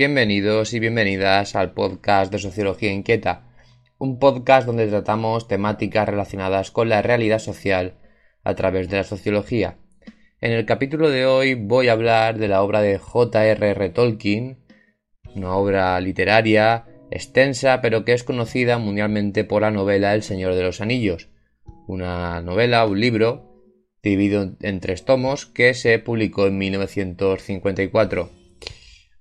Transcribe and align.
Bienvenidos 0.00 0.72
y 0.72 0.80
bienvenidas 0.80 1.54
al 1.54 1.74
podcast 1.74 2.32
de 2.32 2.38
Sociología 2.38 2.90
Inquieta, 2.90 3.42
un 3.98 4.18
podcast 4.18 4.66
donde 4.66 4.86
tratamos 4.86 5.46
temáticas 5.46 6.08
relacionadas 6.08 6.70
con 6.70 6.88
la 6.88 7.02
realidad 7.02 7.38
social 7.38 7.98
a 8.42 8.54
través 8.54 8.88
de 8.88 8.96
la 8.96 9.04
sociología. 9.04 9.76
En 10.40 10.52
el 10.52 10.64
capítulo 10.64 11.10
de 11.10 11.26
hoy 11.26 11.52
voy 11.52 11.88
a 11.88 11.92
hablar 11.92 12.38
de 12.38 12.48
la 12.48 12.62
obra 12.62 12.80
de 12.80 12.96
J.R.R. 12.96 13.90
Tolkien, 13.90 14.60
una 15.34 15.54
obra 15.54 16.00
literaria 16.00 16.86
extensa 17.10 17.82
pero 17.82 18.06
que 18.06 18.14
es 18.14 18.24
conocida 18.24 18.78
mundialmente 18.78 19.44
por 19.44 19.60
la 19.60 19.70
novela 19.70 20.14
El 20.14 20.22
Señor 20.22 20.54
de 20.54 20.62
los 20.62 20.80
Anillos, 20.80 21.28
una 21.86 22.40
novela, 22.40 22.86
un 22.86 23.00
libro 23.00 23.52
dividido 24.02 24.56
en 24.62 24.80
tres 24.80 25.04
tomos 25.04 25.44
que 25.44 25.74
se 25.74 25.98
publicó 25.98 26.46
en 26.46 26.56
1954. 26.56 28.39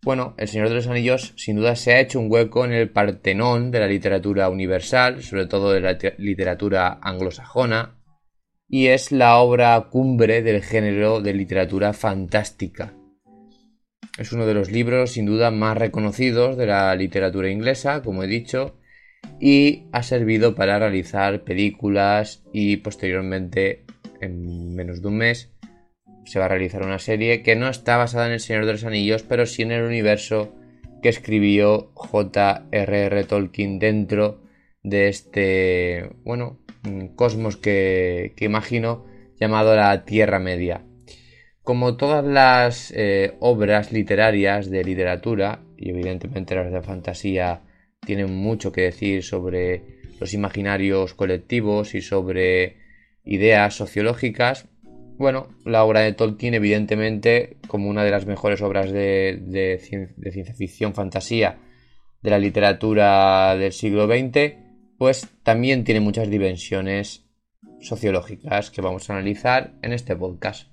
Bueno, 0.01 0.33
El 0.37 0.47
Señor 0.47 0.69
de 0.69 0.75
los 0.75 0.87
Anillos 0.87 1.33
sin 1.35 1.57
duda 1.57 1.75
se 1.75 1.93
ha 1.93 1.99
hecho 1.99 2.21
un 2.21 2.31
hueco 2.31 2.63
en 2.63 2.71
el 2.71 2.89
Partenón 2.89 3.69
de 3.69 3.81
la 3.81 3.87
literatura 3.87 4.49
universal, 4.49 5.21
sobre 5.21 5.45
todo 5.45 5.73
de 5.73 5.81
la 5.81 5.97
literatura 6.17 6.99
anglosajona, 7.01 7.97
y 8.69 8.87
es 8.87 9.11
la 9.11 9.37
obra 9.37 9.89
cumbre 9.89 10.41
del 10.41 10.63
género 10.63 11.19
de 11.19 11.33
literatura 11.33 11.91
fantástica. 11.91 12.93
Es 14.17 14.31
uno 14.31 14.45
de 14.45 14.53
los 14.53 14.71
libros 14.71 15.11
sin 15.11 15.25
duda 15.25 15.51
más 15.51 15.77
reconocidos 15.77 16.55
de 16.55 16.67
la 16.67 16.95
literatura 16.95 17.49
inglesa, 17.49 18.01
como 18.01 18.23
he 18.23 18.27
dicho, 18.27 18.77
y 19.39 19.87
ha 19.91 20.03
servido 20.03 20.55
para 20.55 20.79
realizar 20.79 21.43
películas 21.43 22.41
y 22.53 22.77
posteriormente, 22.77 23.85
en 24.21 24.75
menos 24.75 25.01
de 25.01 25.07
un 25.09 25.17
mes, 25.17 25.51
se 26.29 26.37
va 26.37 26.45
a 26.45 26.49
realizar 26.49 26.83
una 26.83 26.99
serie 26.99 27.41
que 27.41 27.55
no 27.55 27.69
está 27.69 27.97
basada 27.97 28.27
en 28.27 28.33
El 28.33 28.39
Señor 28.39 28.67
de 28.67 28.73
los 28.73 28.83
Anillos, 28.83 29.23
pero 29.23 29.47
sí 29.47 29.63
en 29.63 29.71
el 29.71 29.81
universo 29.81 30.53
que 31.01 31.09
escribió 31.09 31.89
J.R.R. 31.95 33.23
Tolkien 33.23 33.79
dentro 33.79 34.43
de 34.83 35.07
este, 35.07 36.11
bueno, 36.23 36.59
cosmos 37.15 37.57
que, 37.57 38.35
imagino 38.41 39.07
llamado 39.39 39.75
la 39.75 40.05
Tierra 40.05 40.37
Media. 40.37 40.83
Como 41.63 41.97
todas 41.97 42.23
las 42.23 42.93
eh, 42.95 43.33
obras 43.39 43.91
literarias 43.91 44.69
de 44.69 44.83
literatura, 44.83 45.63
y 45.77 45.89
evidentemente 45.89 46.53
las 46.53 46.71
de 46.71 46.83
fantasía 46.83 47.63
tienen 48.05 48.35
mucho 48.35 48.71
que 48.71 48.81
decir 48.81 49.23
sobre 49.23 49.81
los 50.19 50.35
imaginarios 50.35 51.15
colectivos 51.15 51.95
y 51.95 52.01
sobre 52.01 52.77
ideas 53.23 53.73
sociológicas, 53.73 54.68
bueno, 55.19 55.49
la 55.65 55.83
obra 55.83 55.99
de 55.99 56.13
Tolkien, 56.13 56.53
evidentemente, 56.53 57.57
como 57.67 57.89
una 57.89 58.05
de 58.05 58.11
las 58.11 58.25
mejores 58.25 58.61
obras 58.61 58.89
de, 58.89 59.81
ciencia 60.31 60.55
ficción, 60.55 60.93
fantasía 60.93 61.57
de 62.21 62.29
la 62.29 62.39
literatura 62.39 63.57
del 63.57 63.73
siglo 63.73 64.07
XX, 64.07 64.55
pues 64.97 65.27
también 65.43 65.83
tiene 65.83 65.99
muchas 65.99 66.29
dimensiones 66.29 67.25
sociológicas 67.81 68.71
que 68.71 68.81
vamos 68.81 69.09
a 69.09 69.13
analizar 69.13 69.73
en 69.81 69.91
este 69.91 70.15
podcast. 70.15 70.71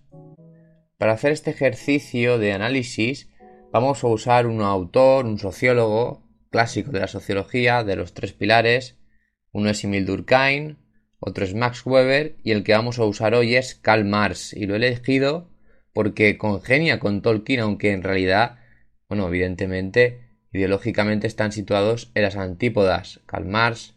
Para 0.96 1.14
hacer 1.14 1.32
este 1.32 1.50
ejercicio 1.50 2.38
de 2.38 2.52
análisis, 2.52 3.28
vamos 3.72 4.04
a 4.04 4.06
usar 4.06 4.46
un 4.46 4.60
autor, 4.60 5.26
un 5.26 5.40
sociólogo 5.40 6.22
clásico 6.50 6.92
de 6.92 7.00
la 7.00 7.08
sociología, 7.08 7.82
de 7.82 7.96
los 7.96 8.14
tres 8.14 8.32
pilares. 8.32 8.96
Uno 9.50 9.70
es 9.70 9.82
Emil 9.82 10.06
Durkheim, 10.06 10.76
otro 11.18 11.44
es 11.44 11.54
Max 11.54 11.84
Weber 11.84 12.36
y 12.42 12.52
el 12.52 12.62
que 12.64 12.72
vamos 12.72 12.98
a 12.98 13.04
usar 13.04 13.34
hoy 13.34 13.56
es 13.56 13.74
Karl 13.74 14.04
Marx 14.04 14.52
y 14.52 14.66
lo 14.66 14.74
he 14.74 14.76
elegido 14.76 15.48
porque 15.92 16.36
congenia 16.36 16.98
con 16.98 17.22
Tolkien 17.22 17.60
aunque 17.60 17.92
en 17.92 18.02
realidad, 18.02 18.58
bueno, 19.08 19.26
evidentemente 19.28 20.26
ideológicamente 20.52 21.26
están 21.26 21.52
situados 21.52 22.10
en 22.14 22.22
las 22.22 22.36
antípodas. 22.36 23.20
Karl 23.26 23.46
Marx, 23.46 23.94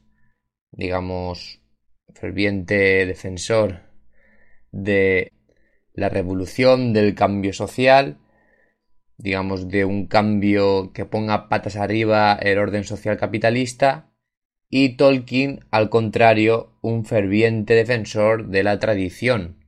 digamos, 0.72 1.62
ferviente 2.14 3.06
defensor 3.06 3.82
de 4.72 5.32
la 5.94 6.10
revolución, 6.10 6.94
del 6.94 7.16
cambio 7.16 7.54
social, 7.54 8.18
digamos, 9.18 9.68
de 9.68 9.86
un 9.86 10.08
cambio 10.08 10.92
que 10.94 11.06
ponga 11.06 11.50
patas 11.50 11.76
arriba 11.76 12.34
el 12.42 12.58
orden 12.58 12.84
social 12.84 13.18
capitalista, 13.18 14.10
y 14.70 14.98
Tolkien, 14.98 15.66
al 15.72 15.90
contrario, 15.90 16.69
un 16.82 17.06
ferviente 17.06 17.74
defensor 17.74 18.48
de 18.48 18.64
la 18.64 18.80
tradición, 18.80 19.66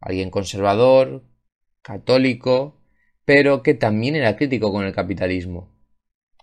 alguien 0.00 0.30
conservador, 0.30 1.24
católico, 1.82 2.80
pero 3.24 3.62
que 3.62 3.74
también 3.74 4.16
era 4.16 4.36
crítico 4.36 4.72
con 4.72 4.84
el 4.84 4.92
capitalismo. 4.92 5.74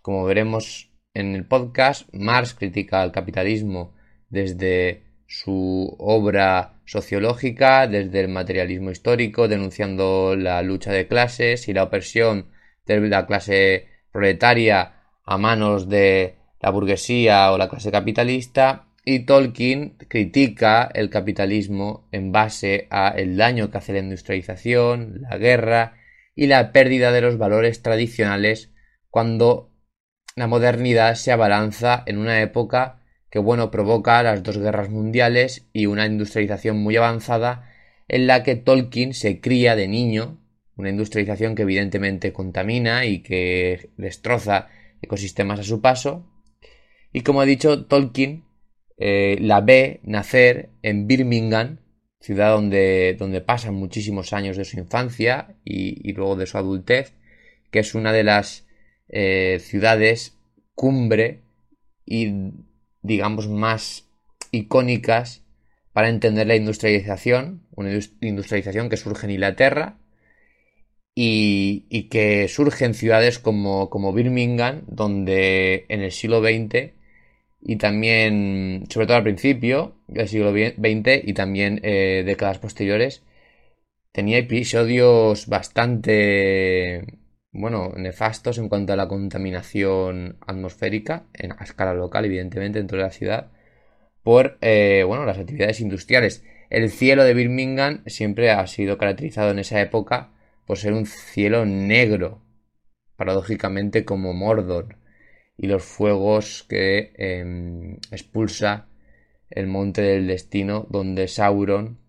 Como 0.02 0.26
veremos 0.26 0.92
en 1.14 1.36
el 1.36 1.46
podcast, 1.46 2.10
Marx 2.14 2.54
critica 2.54 3.02
al 3.02 3.12
capitalismo 3.12 3.94
desde 4.30 5.04
su 5.28 5.96
obra 6.00 6.82
sociológica, 6.86 7.88
desde 7.88 8.20
el 8.22 8.28
materialismo 8.28 8.92
histórico, 8.92 9.48
denunciando 9.48 10.36
la 10.36 10.62
lucha 10.62 10.92
de 10.92 11.08
clases 11.08 11.68
y 11.68 11.74
la 11.74 11.84
opresión 11.84 12.52
de 12.86 13.00
la 13.08 13.26
clase 13.28 13.88
proletaria 14.12 14.96
a 15.24 15.38
manos 15.38 15.88
de 15.88 16.36
la 16.60 16.70
burguesía 16.72 17.52
o 17.52 17.58
la 17.58 17.70
clase 17.70 17.92
capitalista 17.92 18.91
y 19.04 19.26
Tolkien 19.26 19.98
critica 20.08 20.90
el 20.94 21.10
capitalismo 21.10 22.08
en 22.12 22.32
base 22.32 22.88
a 22.92 23.10
el 23.10 23.36
daño 23.38 23.72
que 23.72 23.78
hace 23.80 23.94
la 23.94 24.00
industrialización, 24.00 25.22
la 25.22 25.38
guerra 25.38 25.98
y 26.36 26.48
la 26.48 26.72
pérdida 26.72 27.12
de 27.12 27.22
los 27.22 27.38
valores 27.38 27.82
tradicionales 27.82 28.72
cuando 29.10 29.72
la 30.36 30.48
modernidad 30.48 31.16
se 31.16 31.32
abalanza 31.32 32.04
en 32.06 32.18
una 32.18 32.42
época 32.42 33.02
que 33.30 33.40
bueno 33.40 33.72
provoca 33.72 34.22
las 34.24 34.44
dos 34.44 34.58
guerras 34.58 34.90
mundiales 34.90 35.68
y 35.74 35.88
una 35.88 36.06
industrialización 36.06 36.78
muy 36.78 36.96
avanzada 36.96 37.70
en 38.08 38.28
la 38.28 38.44
que 38.44 38.56
Tolkien 38.56 39.14
se 39.14 39.40
cría 39.40 39.76
de 39.76 39.88
niño, 39.88 40.42
una 40.76 40.90
industrialización 40.90 41.56
que 41.56 41.62
evidentemente 41.62 42.34
contamina 42.34 43.06
y 43.06 43.20
que 43.20 43.90
destroza 43.98 44.68
ecosistemas 45.02 45.60
a 45.60 45.64
su 45.64 45.82
paso, 45.82 46.28
y 47.14 47.22
como 47.22 47.42
ha 47.42 47.46
dicho, 47.46 47.86
Tolkien 47.86 48.44
eh, 49.04 49.38
la 49.42 49.62
ve 49.62 50.00
nacer 50.04 50.70
en 50.84 51.08
Birmingham, 51.08 51.80
ciudad 52.20 52.52
donde, 52.52 53.16
donde 53.18 53.42
pasan 53.42 53.74
muchísimos 53.74 54.32
años 54.32 54.58
de 54.58 54.64
su 54.64 54.78
infancia 54.78 55.56
y, 55.66 56.14
luego 56.14 56.36
de 56.36 56.46
su 56.46 56.60
adultez, 56.60 57.16
que 57.72 57.80
es 57.80 57.96
una 57.96 58.14
de 58.14 58.24
las 58.24 58.68
eh, 59.10 59.58
ciudades 59.60 60.38
cumbre 60.76 61.42
y 62.06 62.32
digamos 63.02 63.48
más 63.48 64.08
icónicas 64.52 65.44
para 65.94 66.10
entender 66.10 66.46
la 66.46 66.56
industrialización, 66.56 67.66
una 67.72 67.98
industrialización 68.22 68.88
que 68.88 68.98
surge 68.98 69.26
en 69.26 69.32
Inglaterra 69.32 69.98
y, 71.16 71.88
y 71.90 72.04
que 72.04 72.48
surge 72.48 72.86
en 72.86 72.94
ciudades 72.94 73.40
como, 73.40 73.90
como 73.90 74.14
Birmingham, 74.14 74.84
donde 74.86 75.88
en 75.90 76.02
el 76.02 76.12
siglo 76.12 76.40
XX 76.42 77.01
y 77.62 77.78
también, 77.78 78.86
sobre 78.90 79.08
todo 79.08 79.18
al 79.18 79.24
principio 79.24 79.96
del 80.08 80.28
siglo 80.28 80.52
XX 80.52 81.22
y 81.24 81.34
también 81.34 81.80
eh, 81.84 82.24
décadas 82.26 82.60
posteriores, 82.60 83.24
tenía 84.12 84.38
episodios 84.40 85.48
bastante, 85.48 87.20
bueno, 87.52 87.94
nefastos 87.96 88.58
en 88.58 88.70
cuanto 88.70 88.94
a 88.94 88.96
la 88.96 89.08
contaminación 89.08 90.38
atmosférica, 90.48 91.26
a 91.58 91.64
escala 91.64 91.94
local, 91.94 92.26
evidentemente, 92.26 92.80
dentro 92.80 92.98
de 92.98 93.04
la 93.04 93.12
ciudad, 93.12 93.52
por, 94.24 94.58
eh, 94.62 95.04
bueno, 95.08 95.26
las 95.26 95.38
actividades 95.38 95.80
industriales. 95.82 96.44
el 96.70 96.90
cielo 96.92 97.24
de 97.26 97.34
Birmingham 97.34 98.04
siempre 98.08 98.52
ha 98.52 98.66
sido 98.68 98.98
caracterizado 98.98 99.52
en 99.52 99.60
esa 99.60 99.82
época 99.82 100.32
por 100.66 100.78
ser 100.78 100.94
un 100.94 101.06
cielo 101.06 101.66
negro, 101.66 102.42
paradójicamente 103.18 104.06
como 104.06 104.34
Mordor, 104.34 104.98
y 105.62 105.68
los 105.68 105.84
fuegos 105.84 106.66
que 106.68 107.14
em, 107.18 107.98
expulsa 108.10 108.88
el 109.48 109.68
monte 109.68 110.02
del 110.02 110.26
destino 110.26 110.88
donde 110.90 111.28
Sauron 111.28 112.00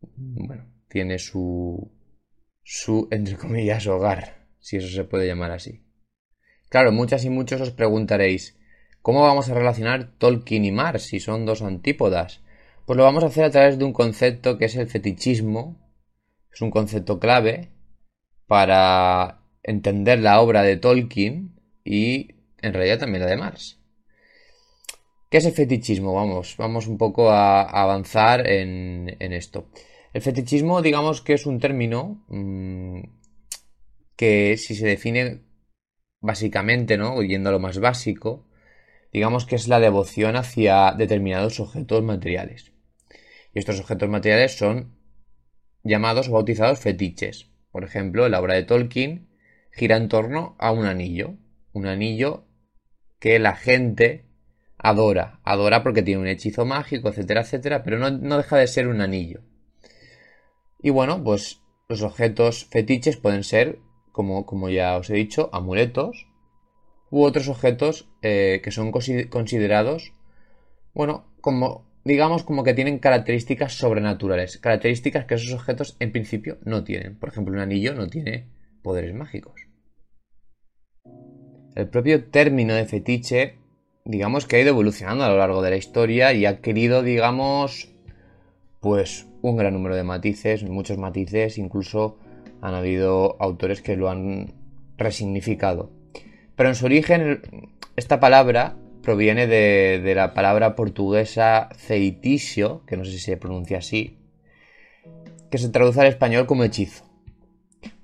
bueno, 0.00 0.64
tiene 0.88 1.18
su 1.18 1.92
su 2.62 3.08
entre 3.10 3.36
comillas 3.36 3.86
hogar, 3.86 4.46
si 4.60 4.78
eso 4.78 4.88
se 4.88 5.04
puede 5.04 5.26
llamar 5.26 5.50
así. 5.50 5.84
Claro, 6.70 6.90
muchas 6.90 7.26
y 7.26 7.28
muchos 7.28 7.60
os 7.60 7.70
preguntaréis, 7.70 8.58
¿cómo 9.02 9.24
vamos 9.24 9.50
a 9.50 9.54
relacionar 9.54 10.16
Tolkien 10.16 10.64
y 10.64 10.72
Mars 10.72 11.02
si 11.02 11.20
son 11.20 11.44
dos 11.44 11.60
antípodas? 11.60 12.40
Pues 12.86 12.96
lo 12.96 13.04
vamos 13.04 13.24
a 13.24 13.26
hacer 13.26 13.44
a 13.44 13.50
través 13.50 13.78
de 13.78 13.84
un 13.84 13.92
concepto 13.92 14.56
que 14.56 14.64
es 14.64 14.76
el 14.76 14.86
fetichismo. 14.86 15.78
Es 16.50 16.62
un 16.62 16.70
concepto 16.70 17.20
clave 17.20 17.68
para 18.46 19.42
entender 19.62 20.20
la 20.20 20.40
obra 20.40 20.62
de 20.62 20.78
Tolkien 20.78 21.60
y 21.84 22.41
en 22.62 22.72
realidad 22.72 22.98
también 22.98 23.22
la 23.22 23.30
de 23.30 23.36
Mars. 23.36 23.82
¿Qué 25.32 25.38
es 25.38 25.46
el 25.46 25.52
fetichismo? 25.52 26.12
Vamos, 26.12 26.56
vamos 26.58 26.86
un 26.86 26.98
poco 26.98 27.30
a, 27.30 27.62
avanzar 27.62 28.46
en, 28.46 29.16
esto. 29.18 29.70
El 30.12 30.20
fetichismo, 30.20 30.82
digamos 30.82 31.22
que 31.22 31.32
es 31.32 31.46
un 31.46 31.58
término 31.58 32.22
mm, 32.28 33.00
que 34.14 34.56
si 34.58 34.74
se 34.74 34.86
define 34.86 35.40
básicamente, 36.20 36.98
¿no? 36.98 37.22
Yendo 37.22 37.48
a 37.48 37.52
lo 37.52 37.60
más 37.60 37.78
básico, 37.78 38.46
digamos 39.10 39.46
que 39.46 39.56
es 39.56 39.68
la 39.68 39.80
devoción 39.80 40.36
hacia 40.36 40.92
determinados 40.92 41.60
objetos 41.60 42.02
materiales. 42.02 42.72
Y 43.54 43.58
estos 43.58 43.80
objetos 43.80 44.10
materiales 44.10 44.56
son 44.56 44.98
llamados 45.82 46.28
o 46.28 46.32
bautizados 46.32 46.78
fetiches. 46.78 47.50
Por 47.70 47.84
ejemplo, 47.84 48.28
la 48.28 48.38
obra 48.38 48.54
de 48.54 48.64
Tolkien 48.64 49.28
gira 49.70 49.96
en 49.96 50.08
torno 50.08 50.56
a 50.58 50.72
un 50.72 50.84
anillo. 50.84 51.36
Un 51.72 51.86
anillo 51.86 52.44
que 53.22 53.38
la 53.38 53.54
gente 53.54 54.24
adora. 54.76 55.38
Adora 55.44 55.84
porque 55.84 56.02
tiene 56.02 56.20
un 56.20 56.26
hechizo 56.26 56.64
mágico, 56.64 57.08
etcétera, 57.08 57.42
etcétera, 57.42 57.84
pero 57.84 57.96
no, 57.98 58.36
deja 58.36 58.56
de 58.56 58.66
ser 58.66 58.88
un 58.88 59.00
anillo. 59.00 59.42
Y 60.80 60.90
bueno, 60.90 61.22
pues 61.22 61.62
los 61.88 62.02
objetos 62.02 62.64
fetiches 62.64 63.16
pueden 63.16 63.44
ser, 63.44 63.78
como, 64.10 64.44
como 64.44 64.70
ya 64.70 64.96
os 64.96 65.08
he 65.08 65.14
dicho, 65.14 65.50
amuletos 65.52 66.26
u 67.10 67.22
otros 67.22 67.46
objetos 67.46 68.08
eh, 68.22 68.60
que 68.64 68.72
son 68.72 68.90
considerados, 68.90 70.14
bueno, 70.92 71.24
como 71.40 71.86
digamos 72.02 72.42
como 72.42 72.64
que 72.64 72.74
tienen 72.74 72.98
características 72.98 73.74
sobrenaturales, 73.74 74.58
características 74.58 75.26
que 75.26 75.36
esos 75.36 75.52
objetos 75.52 75.96
en 76.00 76.10
principio 76.10 76.58
no 76.64 76.82
tienen. 76.82 77.16
Por 77.20 77.28
ejemplo, 77.28 77.54
un 77.54 77.60
anillo 77.60 77.94
no 77.94 78.08
tiene 78.08 78.48
poderes 78.82 79.14
mágicos. 79.14 79.71
El 81.74 81.88
propio 81.88 82.24
término 82.24 82.74
de 82.74 82.84
fetiche, 82.84 83.56
digamos 84.04 84.46
que 84.46 84.56
ha 84.56 84.60
ido 84.60 84.70
evolucionando 84.70 85.24
a 85.24 85.30
lo 85.30 85.38
largo 85.38 85.62
de 85.62 85.70
la 85.70 85.76
historia 85.76 86.34
y 86.34 86.44
ha 86.44 86.60
querido, 86.60 87.02
digamos, 87.02 87.88
pues 88.80 89.26
un 89.40 89.56
gran 89.56 89.72
número 89.72 89.96
de 89.96 90.02
matices, 90.02 90.64
muchos 90.64 90.98
matices, 90.98 91.56
incluso 91.56 92.18
han 92.60 92.74
habido 92.74 93.40
autores 93.40 93.80
que 93.80 93.96
lo 93.96 94.10
han 94.10 94.52
resignificado. 94.98 95.90
Pero 96.56 96.68
en 96.68 96.74
su 96.74 96.84
origen, 96.84 97.40
esta 97.96 98.20
palabra 98.20 98.76
proviene 99.02 99.46
de, 99.46 100.12
la 100.14 100.34
palabra 100.34 100.76
portuguesa 100.76 101.70
ceitisio, 101.74 102.84
que 102.86 102.98
no 102.98 103.04
sé 103.06 103.12
si 103.12 103.18
se 103.18 103.38
pronuncia 103.38 103.78
así, 103.78 104.18
que 105.50 105.56
se 105.56 105.70
traduce 105.70 106.00
al 106.02 106.06
español 106.08 106.46
como 106.46 106.64
hechizo. 106.64 107.04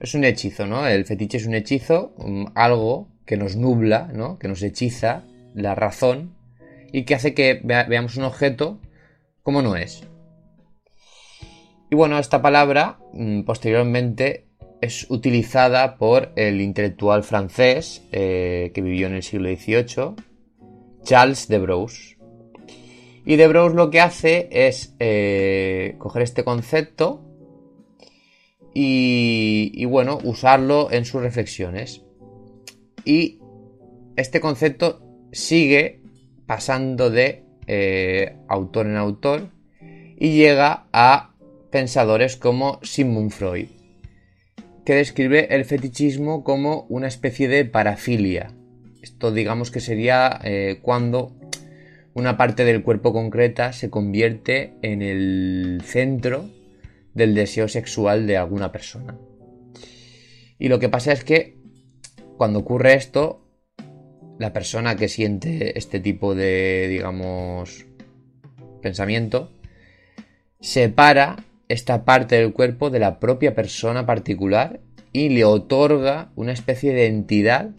Es 0.00 0.14
un 0.14 0.24
hechizo, 0.24 0.66
¿no? 0.66 0.86
El 0.86 1.04
fetiche 1.04 1.36
es 1.36 1.46
un 1.46 1.54
hechizo, 1.54 2.14
algo 2.54 3.08
que 3.28 3.36
nos 3.36 3.56
nubla, 3.56 4.08
¿no? 4.14 4.38
Que 4.38 4.48
nos 4.48 4.62
hechiza 4.62 5.22
la 5.54 5.74
razón 5.74 6.34
y 6.92 7.04
que 7.04 7.14
hace 7.14 7.34
que 7.34 7.60
veamos 7.62 8.16
un 8.16 8.24
objeto 8.24 8.80
como 9.42 9.60
no 9.60 9.76
es. 9.76 10.02
Y 11.90 11.94
bueno, 11.94 12.18
esta 12.18 12.40
palabra 12.40 12.98
mm, 13.12 13.42
posteriormente 13.42 14.46
es 14.80 15.10
utilizada 15.10 15.98
por 15.98 16.32
el 16.36 16.62
intelectual 16.62 17.22
francés 17.22 18.02
eh, 18.12 18.70
que 18.72 18.80
vivió 18.80 19.08
en 19.08 19.16
el 19.16 19.22
siglo 19.22 19.50
XVIII, 19.54 20.14
Charles 21.02 21.48
de 21.48 21.58
Brous. 21.58 22.16
Y 23.26 23.36
de 23.36 23.46
Brous 23.46 23.74
lo 23.74 23.90
que 23.90 24.00
hace 24.00 24.48
es 24.50 24.94
eh, 25.00 25.96
coger 25.98 26.22
este 26.22 26.44
concepto 26.44 27.24
y, 28.72 29.84
bueno, 29.86 30.18
usarlo 30.22 30.90
en 30.90 31.04
sus 31.04 31.20
reflexiones. 31.20 32.07
Y 33.08 33.38
este 34.16 34.38
concepto 34.38 35.00
sigue 35.32 36.02
pasando 36.44 37.08
de 37.08 37.42
eh, 37.66 38.36
autor 38.48 38.84
en 38.84 38.96
autor 38.96 39.48
y 39.80 40.36
llega 40.36 40.88
a 40.92 41.34
pensadores 41.70 42.36
como 42.36 42.80
Sigmund 42.82 43.30
Freud, 43.30 43.68
que 44.84 44.94
describe 44.94 45.54
el 45.54 45.64
fetichismo 45.64 46.44
como 46.44 46.84
una 46.90 47.08
especie 47.08 47.48
de 47.48 47.64
parafilia, 47.64 48.52
esto 49.00 49.32
digamos 49.32 49.70
que 49.70 49.80
sería 49.80 50.38
eh, 50.44 50.80
cuando 50.82 51.34
una 52.12 52.36
parte 52.36 52.66
del 52.66 52.82
cuerpo 52.82 53.14
concreta 53.14 53.72
se 53.72 53.88
convierte 53.88 54.74
en 54.82 55.00
el 55.00 55.80
centro 55.82 56.50
del 57.14 57.34
deseo 57.34 57.68
sexual 57.68 58.26
de 58.26 58.36
alguna 58.36 58.70
persona. 58.70 59.16
Y 60.58 60.68
lo 60.68 60.78
que 60.78 60.90
pasa 60.90 61.12
es 61.12 61.24
que 61.24 61.57
cuando 62.38 62.60
ocurre 62.60 62.94
esto, 62.94 63.42
la 64.38 64.54
persona 64.54 64.96
que 64.96 65.08
siente 65.08 65.78
este 65.78 66.00
tipo 66.00 66.34
de, 66.34 66.86
digamos, 66.88 67.84
pensamiento, 68.80 69.50
separa 70.60 71.44
esta 71.68 72.04
parte 72.06 72.36
del 72.36 72.54
cuerpo 72.54 72.88
de 72.88 73.00
la 73.00 73.20
propia 73.20 73.54
persona 73.54 74.06
particular 74.06 74.80
y 75.12 75.28
le 75.28 75.44
otorga 75.44 76.30
una 76.36 76.52
especie 76.52 76.94
de 76.94 77.06
entidad 77.06 77.70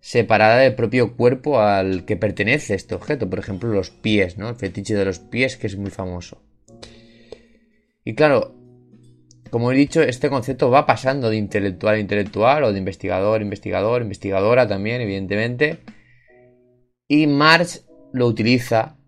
separada 0.00 0.58
del 0.58 0.74
propio 0.74 1.16
cuerpo 1.16 1.60
al 1.60 2.04
que 2.04 2.16
pertenece 2.16 2.74
este 2.74 2.94
objeto. 2.94 3.28
Por 3.28 3.40
ejemplo, 3.40 3.68
los 3.70 3.90
pies, 3.90 4.38
¿no? 4.38 4.48
El 4.48 4.56
fetiche 4.56 4.94
de 4.94 5.04
los 5.04 5.18
pies, 5.18 5.56
que 5.56 5.66
es 5.66 5.76
muy 5.76 5.90
famoso. 5.90 6.40
Y 8.04 8.14
claro, 8.14 8.54
como 9.56 9.72
he 9.72 9.74
dicho, 9.74 10.02
este 10.02 10.28
concepto 10.28 10.68
va 10.68 10.84
pasando 10.84 11.30
de 11.30 11.38
intelectual 11.38 11.94
a 11.94 11.98
intelectual, 11.98 12.62
o 12.62 12.74
de 12.74 12.78
investigador, 12.78 13.40
investigador, 13.40 14.02
investigadora 14.02 14.68
también, 14.68 15.00
evidentemente. 15.00 15.78
Y 17.08 17.26
Marx 17.26 17.86
lo 18.12 18.26
utiliza 18.26 18.98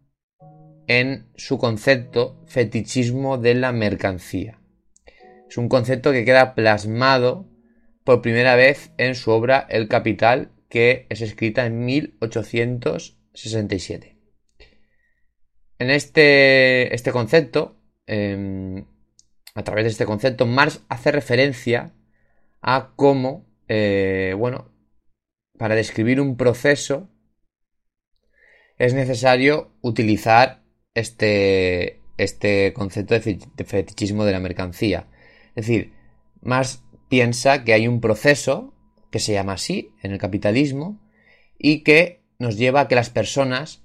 en 0.87 1.29
su 1.37 1.59
concepto 1.59 2.43
fetichismo 2.47 3.37
de 3.37 3.57
la 3.57 3.73
mercancía. 3.73 4.59
Es 5.51 5.59
un 5.59 5.69
concepto 5.69 6.13
que 6.13 6.25
queda 6.25 6.55
plasmado 6.55 7.47
por 8.03 8.23
primera 8.23 8.57
vez 8.57 8.91
en 8.97 9.17
su 9.17 9.31
obra 9.31 9.67
El 9.69 9.87
Capital 9.87 10.53
que 10.71 11.05
es 11.11 11.21
escrita 11.21 11.67
en 11.67 11.85
1867. 11.85 14.17
En 15.79 15.91
este, 15.91 16.95
este 16.95 17.13
concepto, 17.13 17.83
em, 18.07 18.87
a 19.59 19.65
través 19.65 19.85
de 19.85 19.91
este 19.91 20.07
concepto, 20.07 20.47
Marx 20.47 20.83
hace 20.89 21.11
referencia 21.11 21.93
a 22.63 22.93
cómo, 22.95 23.45
eh, 23.67 24.37
bueno, 24.39 24.71
para 25.59 25.75
describir 25.75 26.21
un 26.21 26.37
proceso 26.37 27.11
es 28.79 28.95
necesario 28.95 29.73
utilizar 29.81 30.63
este, 30.95 32.01
este 32.19 32.73
concepto 32.73 33.19
de 33.19 33.65
fetichismo 33.65 34.25
de 34.25 34.31
la 34.31 34.39
mercancía. 34.39 35.09
Es 35.57 35.67
decir, 35.67 35.93
Marx 36.41 36.85
piensa 37.09 37.65
que 37.65 37.73
hay 37.73 37.89
un 37.89 38.01
proceso 38.01 38.73
que 39.11 39.19
se 39.19 39.33
llama 39.33 39.55
así 39.55 39.91
en 40.05 40.13
el 40.13 40.19
capitalismo 40.19 41.01
y 41.59 41.83
que 41.83 42.23
nos 42.39 42.57
lleva 42.57 42.83
a 42.83 42.87
que 42.87 42.95
las 42.95 43.11
personas 43.11 43.83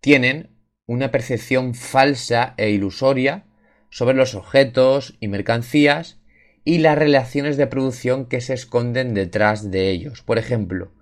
tienen 0.00 0.56
una 0.86 1.10
percepción 1.10 1.74
falsa 1.74 2.54
e 2.56 2.70
ilusoria 2.70 3.44
sobre 3.90 4.16
los 4.16 4.34
objetos 4.34 5.16
y 5.20 5.28
mercancías 5.28 6.20
y 6.64 6.78
las 6.78 6.96
relaciones 6.96 7.56
de 7.56 7.66
producción 7.66 8.26
que 8.26 8.40
se 8.40 8.54
esconden 8.54 9.14
detrás 9.14 9.70
de 9.70 9.90
ellos. 9.90 10.22
Por 10.22 10.38
ejemplo, 10.38 10.92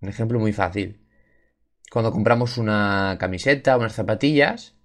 un 0.00 0.08
ejemplo 0.08 0.38
muy 0.38 0.52
fácil. 0.52 1.00
Cuando 1.90 2.12
compramos 2.12 2.58
una 2.58 3.16
camiseta, 3.18 3.76
unas 3.76 3.94
zapatillas, 3.94 4.76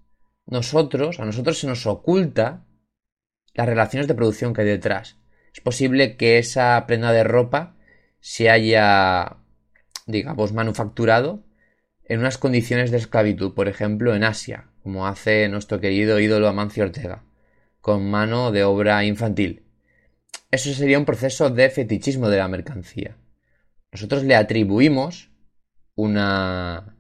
nosotros, 0.46 1.20
a 1.20 1.25
nosotros 1.25 1.60
se 1.60 1.68
nos 1.68 1.86
oculta 1.86 2.65
las 3.54 3.68
relaciones 3.68 4.08
de 4.08 4.15
producción 4.15 4.54
que 4.54 4.62
hay 4.62 4.68
detrás. 4.68 5.18
Es 5.54 5.62
posible 5.62 6.18
que 6.18 6.38
esa 6.38 6.84
prenda 6.88 7.12
de 7.12 7.24
ropa 7.24 7.75
se 8.20 8.50
haya, 8.50 9.38
digamos, 10.06 10.51
manufacturado 10.54 11.46
en 12.06 12.20
unas 12.20 12.38
condiciones 12.38 12.92
de 12.92 12.98
esclavitud, 12.98 13.54
por 13.54 13.68
ejemplo, 13.68 14.15
en 14.15 14.24
Asia, 14.24 14.70
como 14.84 15.08
hace 15.08 15.48
nuestro 15.50 15.80
querido 15.80 16.20
ídolo 16.20 16.48
Amancio 16.48 16.84
Ortega. 16.84 17.25
Con 17.86 18.10
mano 18.10 18.51
de 18.51 18.63
obra 18.63 19.06
infantil. 19.06 19.63
Eso 20.50 20.74
sería 20.74 20.98
un 20.98 21.06
proceso 21.06 21.51
de 21.51 21.70
fetichismo 21.70 22.30
de 22.30 22.38
la 22.38 22.48
mercancía. 22.48 23.15
Nosotros 23.92 24.24
le 24.24 24.36
atribuimos 24.36 25.30
una, 25.94 26.98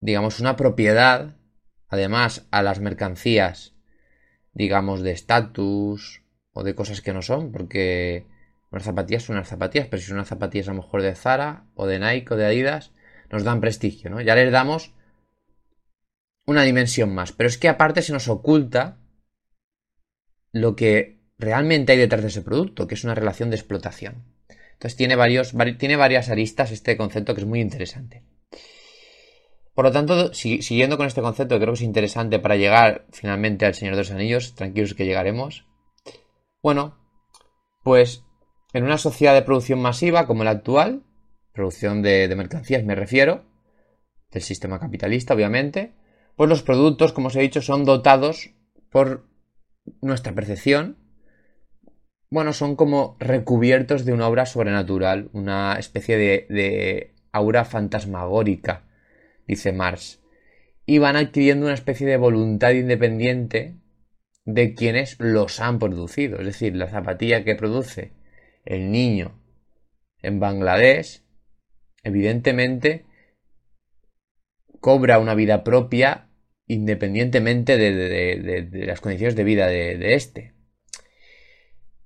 digamos, 0.00 0.38
una 0.38 0.54
propiedad, 0.54 1.34
además, 1.88 2.46
a 2.52 2.62
las 2.62 2.78
mercancías, 2.78 3.74
digamos, 4.52 5.02
de 5.02 5.10
estatus 5.10 6.22
o 6.52 6.62
de 6.62 6.76
cosas 6.76 7.00
que 7.00 7.12
no 7.12 7.20
son, 7.20 7.50
porque 7.50 8.28
unas 8.70 8.84
zapatillas 8.84 9.24
son 9.24 9.34
unas 9.34 9.48
zapatillas, 9.48 9.88
pero 9.88 10.00
si 10.00 10.06
son 10.06 10.18
unas 10.18 10.28
zapatillas 10.28 10.68
a 10.68 10.74
lo 10.74 10.82
mejor 10.82 11.02
de 11.02 11.16
Zara 11.16 11.66
o 11.74 11.88
de 11.88 11.98
Nike 11.98 12.34
o 12.34 12.36
de 12.36 12.46
Adidas, 12.46 12.92
nos 13.32 13.42
dan 13.42 13.60
prestigio, 13.60 14.10
¿no? 14.10 14.20
Ya 14.20 14.36
les 14.36 14.52
damos 14.52 14.94
una 16.46 16.62
dimensión 16.62 17.12
más. 17.12 17.32
Pero 17.32 17.48
es 17.48 17.58
que 17.58 17.68
aparte 17.68 18.02
se 18.02 18.12
nos 18.12 18.28
oculta 18.28 19.01
lo 20.52 20.76
que 20.76 21.18
realmente 21.38 21.92
hay 21.92 21.98
detrás 21.98 22.22
de 22.22 22.28
ese 22.28 22.42
producto, 22.42 22.86
que 22.86 22.94
es 22.94 23.04
una 23.04 23.14
relación 23.14 23.50
de 23.50 23.56
explotación. 23.56 24.24
Entonces 24.74 24.96
tiene, 24.96 25.16
varios, 25.16 25.54
tiene 25.78 25.96
varias 25.96 26.28
aristas 26.28 26.70
este 26.70 26.96
concepto 26.96 27.34
que 27.34 27.40
es 27.40 27.46
muy 27.46 27.60
interesante. 27.60 28.24
Por 29.74 29.86
lo 29.86 29.92
tanto, 29.92 30.34
siguiendo 30.34 30.98
con 30.98 31.06
este 31.06 31.22
concepto 31.22 31.56
creo 31.56 31.72
que 31.72 31.78
es 31.78 31.82
interesante 31.82 32.38
para 32.38 32.56
llegar 32.56 33.06
finalmente 33.10 33.64
al 33.64 33.74
Señor 33.74 33.94
de 33.94 34.02
los 34.02 34.10
Anillos, 34.10 34.54
tranquilos 34.54 34.94
que 34.94 35.06
llegaremos. 35.06 35.66
Bueno, 36.62 36.98
pues 37.82 38.24
en 38.74 38.84
una 38.84 38.98
sociedad 38.98 39.34
de 39.34 39.42
producción 39.42 39.80
masiva 39.80 40.26
como 40.26 40.44
la 40.44 40.50
actual, 40.50 41.04
producción 41.52 42.02
de, 42.02 42.28
de 42.28 42.36
mercancías 42.36 42.84
me 42.84 42.94
refiero, 42.94 43.44
del 44.30 44.42
sistema 44.42 44.78
capitalista 44.78 45.34
obviamente, 45.34 45.94
pues 46.36 46.50
los 46.50 46.62
productos, 46.62 47.12
como 47.12 47.28
os 47.28 47.36
he 47.36 47.40
dicho, 47.40 47.62
son 47.62 47.84
dotados 47.84 48.50
por 48.90 49.31
nuestra 50.00 50.34
percepción. 50.34 50.98
Bueno, 52.30 52.52
son 52.52 52.76
como 52.76 53.16
recubiertos 53.20 54.04
de 54.04 54.12
una 54.12 54.28
obra 54.28 54.46
sobrenatural, 54.46 55.28
una 55.32 55.76
especie 55.78 56.16
de, 56.16 57.14
aura 57.30 57.64
fantasmagórica, 57.64 58.84
dice 59.46 59.72
Marx. 59.72 60.20
Y 60.86 60.98
van 60.98 61.16
adquiriendo 61.16 61.66
una 61.66 61.74
especie 61.74 62.06
de 62.06 62.16
voluntad 62.16 62.72
independiente 62.72 63.76
de 64.44 64.74
quienes 64.74 65.16
los 65.20 65.60
han 65.60 65.78
producido. 65.78 66.38
Es 66.38 66.46
decir, 66.46 66.74
la 66.74 66.88
zapatilla 66.88 67.44
que 67.44 67.54
produce 67.54 68.12
el 68.64 68.90
niño 68.90 69.38
en 70.22 70.40
Bangladesh, 70.40 71.22
evidentemente 72.02 73.04
cobra 74.80 75.18
una 75.18 75.34
vida 75.34 75.62
propia 75.62 76.28
independientemente 76.66 77.76
de, 77.76 78.86
las 78.86 79.00
condiciones 79.00 79.36
de 79.36 79.44
vida 79.44 79.66
de, 79.66 80.14
este. 80.14 80.54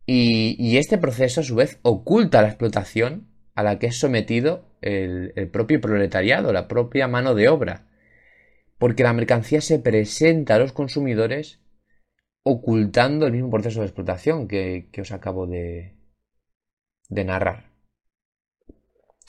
Y, 0.06 0.76
este 0.76 0.98
proceso, 0.98 1.40
a 1.40 1.44
su 1.44 1.56
vez, 1.56 1.78
oculta 1.82 2.42
la 2.42 2.48
explotación 2.48 3.28
a 3.54 3.62
la 3.62 3.78
que 3.78 3.86
es 3.86 3.98
sometido 3.98 4.76
el, 4.80 5.32
propio 5.52 5.80
proletariado, 5.80 6.52
la 6.52 6.68
propia 6.68 7.08
mano 7.08 7.34
de 7.34 7.48
obra. 7.48 7.88
Porque 8.78 9.02
la 9.02 9.14
mercancía 9.14 9.60
se 9.60 9.78
presenta 9.78 10.54
a 10.54 10.58
los 10.58 10.72
consumidores 10.72 11.60
ocultando 12.42 13.26
el 13.26 13.32
mismo 13.32 13.50
proceso 13.50 13.80
de 13.80 13.86
explotación 13.86 14.46
que, 14.46 14.88
os 15.00 15.10
acabo 15.10 15.46
de, 15.46 15.96
de 17.08 17.24
narrar. 17.24 17.72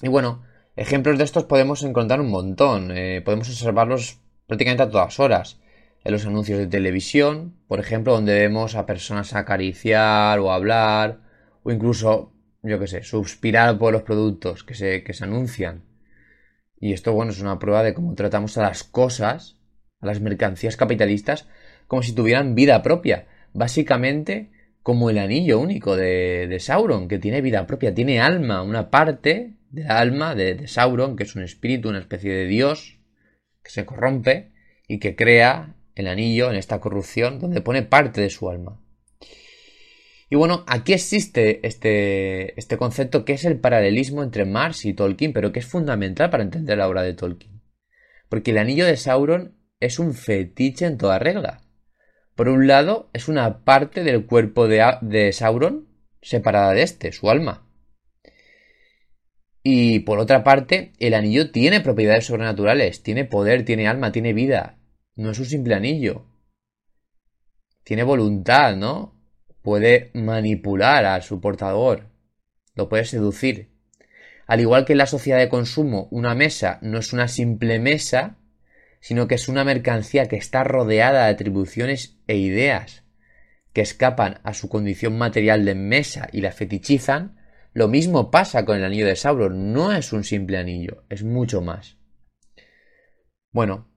Y 0.02 0.10
bueno, 0.10 0.44
ejemplos 0.76 1.18
de 1.18 1.24
estos 1.24 1.46
podemos 1.46 1.84
encontrar 1.84 2.22
un 2.22 2.30
montón. 2.30 2.96
Eh, 2.96 3.22
podemos 3.24 3.50
observarlos 3.50 4.22
prácticamente 4.48 4.84
a 4.84 4.90
todas 4.90 5.20
horas. 5.20 5.60
En 6.04 6.14
los 6.14 6.26
anuncios 6.26 6.58
de 6.58 6.68
televisión, 6.68 7.56
por 7.68 7.80
ejemplo, 7.80 8.14
donde 8.14 8.34
vemos 8.34 8.76
a 8.76 8.86
personas 8.86 9.36
acariciar 9.36 10.40
o 10.40 10.52
hablar, 10.52 11.20
o 11.64 11.72
incluso, 11.72 12.32
yo 12.64 12.80
qué 12.80 12.88
sé, 12.88 13.04
suspirar 13.04 13.78
por 13.78 13.92
los 13.92 14.04
productos 14.04 14.64
que 14.64 14.74
se, 14.74 15.04
que 15.04 15.14
se 15.14 15.26
anuncian. 15.26 15.84
Y 16.80 16.94
esto, 16.94 17.12
bueno, 17.12 17.32
es 17.32 17.42
una 17.42 17.60
prueba 17.60 17.84
de 17.84 17.94
cómo 17.94 18.16
tratamos 18.16 18.58
a 18.58 18.62
las 18.62 18.84
cosas, 18.84 19.58
a 20.00 20.06
las 20.06 20.22
mercancías 20.22 20.78
capitalistas, 20.78 21.48
como 21.88 22.04
si 22.04 22.14
tuvieran 22.14 22.56
vida 22.56 22.82
propia. 22.84 23.26
Básicamente, 23.54 24.52
como 24.84 25.10
el 25.10 25.18
anillo 25.18 25.60
único 25.60 25.98
de, 25.98 26.48
de 26.48 26.60
Sauron, 26.60 27.10
que 27.10 27.20
tiene 27.20 27.42
vida 27.42 27.68
propia, 27.68 27.94
tiene 27.94 28.22
alma, 28.22 28.62
una 28.62 28.90
parte 28.90 29.56
del 29.72 29.92
alma 29.92 30.36
de, 30.36 30.56
de 30.56 30.68
Sauron, 30.68 31.18
que 31.18 31.24
es 31.24 31.36
un 31.36 31.44
espíritu, 31.44 31.90
una 31.90 32.00
especie 32.00 32.32
de 32.32 32.46
dios, 32.46 32.97
que 33.68 33.74
se 33.74 33.86
corrompe 33.86 34.54
y 34.88 35.00
que 35.00 35.16
crea 35.16 35.76
el 35.94 36.08
anillo 36.08 36.50
en 36.50 36.56
esta 36.56 36.80
corrupción 36.80 37.40
donde 37.40 37.60
pone 37.60 37.84
parte 37.84 38.22
de 38.22 38.30
su 38.30 38.50
alma. 38.50 38.82
Y 40.30 40.36
bueno, 40.38 40.64
aquí 40.68 40.94
existe 40.94 41.66
este, 41.68 42.58
este 42.58 42.78
concepto 42.78 43.26
que 43.26 43.34
es 43.34 43.44
el 43.44 43.60
paralelismo 43.60 44.24
entre 44.24 44.46
Mars 44.46 44.86
y 44.86 44.94
Tolkien, 44.94 45.34
pero 45.34 45.52
que 45.52 45.60
es 45.60 45.66
fundamental 45.66 46.30
para 46.30 46.44
entender 46.44 46.78
la 46.78 46.88
obra 46.88 47.02
de 47.02 47.14
Tolkien. 47.14 47.62
Porque 48.30 48.52
el 48.52 48.58
anillo 48.58 48.86
de 48.86 48.98
Sauron 48.98 49.58
es 49.80 50.00
un 50.00 50.14
fetiche 50.14 50.86
en 50.86 50.98
toda 50.98 51.20
regla. 51.20 51.62
Por 52.36 52.48
un 52.50 52.68
lado, 52.68 53.10
es 53.14 53.28
una 53.28 53.66
parte 53.66 54.04
del 54.04 54.26
cuerpo 54.26 54.68
de, 54.68 54.84
de 55.02 55.34
Sauron 55.34 55.88
separada 56.22 56.74
de 56.74 56.84
este, 56.84 57.12
su 57.12 57.30
alma. 57.30 57.67
Y 59.70 60.00
por 60.00 60.20
otra 60.20 60.46
parte, 60.46 60.94
el 60.98 61.14
anillo 61.14 61.52
tiene 61.52 61.82
propiedades 61.82 62.28
sobrenaturales, 62.28 63.04
tiene 63.04 63.26
poder, 63.26 63.66
tiene 63.66 63.86
alma, 63.90 64.14
tiene 64.14 64.32
vida. 64.32 64.78
No 65.18 65.32
es 65.32 65.40
un 65.40 65.46
simple 65.46 65.76
anillo. 65.76 66.24
Tiene 67.84 68.04
voluntad, 68.04 68.78
¿no? 68.78 69.20
Puede 69.62 70.12
manipular 70.14 71.04
a 71.04 71.22
su 71.22 71.42
portador. 71.42 72.08
Lo 72.76 72.88
puede 72.88 73.04
seducir. 73.04 73.74
Al 74.46 74.62
igual 74.62 74.86
que 74.86 74.94
en 74.94 75.00
la 75.00 75.06
sociedad 75.06 75.38
de 75.38 75.50
consumo, 75.50 76.08
una 76.12 76.34
mesa 76.34 76.80
no 76.82 76.98
es 76.98 77.12
una 77.12 77.28
simple 77.28 77.78
mesa, 77.78 78.38
sino 79.02 79.28
que 79.28 79.36
es 79.36 79.50
una 79.50 79.66
mercancía 79.66 80.30
que 80.30 80.38
está 80.38 80.64
rodeada 80.64 81.26
de 81.26 81.32
atribuciones 81.32 82.18
e 82.28 82.38
ideas 82.38 83.04
que 83.74 83.82
escapan 83.82 84.40
a 84.46 84.54
su 84.54 84.70
condición 84.70 85.18
material 85.18 85.66
de 85.66 85.76
mesa 85.76 86.30
y 86.32 86.40
la 86.40 86.54
fetichizan, 86.54 87.37
lo 87.78 87.88
mismo 87.88 88.32
pasa 88.32 88.66
con 88.66 88.76
el 88.76 88.84
anillo 88.84 89.06
de 89.06 89.16
Sauron, 89.16 89.72
no 89.72 89.94
es 89.94 90.12
un 90.12 90.24
simple 90.24 90.58
anillo, 90.58 91.04
es 91.10 91.24
mucho 91.24 91.62
más. 91.62 91.96
Bueno, 93.52 93.88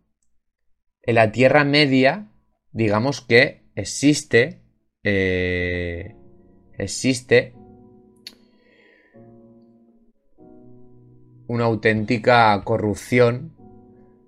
en 1.01 1.15
la 1.15 1.33
Tierra 1.33 1.65
Media, 1.65 2.29
digamos 2.73 3.23
que 3.23 3.63
existe, 3.75 4.61
eh, 5.03 6.15
existe 6.77 7.55
una 11.47 11.65
auténtica 11.65 12.61
corrupción 12.63 13.57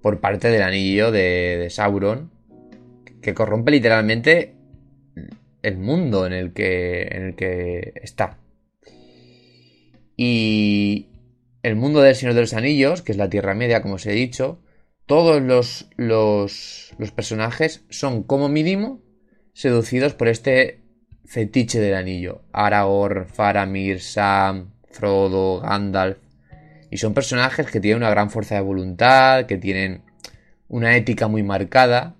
por 0.00 0.18
parte 0.20 0.48
del 0.48 0.62
anillo 0.62 1.12
de, 1.12 1.58
de, 1.58 1.68
Sauron 1.68 2.30
que 3.20 3.34
corrompe 3.34 3.70
literalmente 3.70 4.56
el 5.60 5.76
mundo 5.76 6.26
en 6.26 6.32
el 6.32 6.54
que, 6.54 7.02
en 7.02 7.22
el 7.22 7.34
que 7.34 7.92
está. 7.96 8.38
Y 10.16 11.08
el 11.62 11.76
mundo 11.76 12.00
del 12.00 12.14
Señor 12.14 12.34
de 12.34 12.42
los 12.42 12.54
Anillos, 12.54 13.02
que 13.02 13.12
es 13.12 13.18
la 13.18 13.30
Tierra 13.30 13.54
Media, 13.54 13.82
como 13.82 13.94
os 13.94 14.06
he 14.06 14.12
dicho, 14.12 14.60
todos 15.06 15.42
los, 15.42 15.88
los, 15.96 16.94
personajes 17.14 17.84
son 17.90 18.22
como 18.22 18.48
mínimo 18.48 19.02
seducidos 19.52 20.14
por 20.14 20.28
este 20.28 20.80
fetiche 21.24 21.80
del 21.80 21.94
anillo. 21.94 22.42
Aragorn, 22.52 23.26
Faramir, 23.26 24.00
Sam, 24.00 24.72
Frodo, 24.90 25.60
Gandalf. 25.60 26.18
Y 26.90 26.98
son 26.98 27.14
personajes 27.14 27.70
que 27.70 27.80
tienen 27.80 28.02
una 28.02 28.10
gran 28.10 28.30
fuerza 28.30 28.54
de 28.54 28.60
voluntad, 28.60 29.46
que 29.46 29.56
tienen 29.56 30.02
una 30.68 30.96
ética 30.96 31.28
muy 31.28 31.42
marcada, 31.42 32.16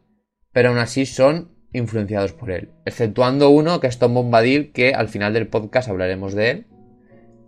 pero 0.52 0.70
aún 0.70 0.78
así 0.78 1.06
son 1.06 1.52
influenciados 1.72 2.32
por 2.32 2.50
él. 2.50 2.70
Exceptuando 2.84 3.50
uno 3.50 3.80
que 3.80 3.86
es 3.86 3.98
Tom 3.98 4.14
Bombadil, 4.14 4.72
que 4.72 4.94
al 4.94 5.08
final 5.08 5.32
del 5.32 5.48
podcast 5.48 5.88
hablaremos 5.88 6.34
de 6.34 6.50
él. 6.50 6.66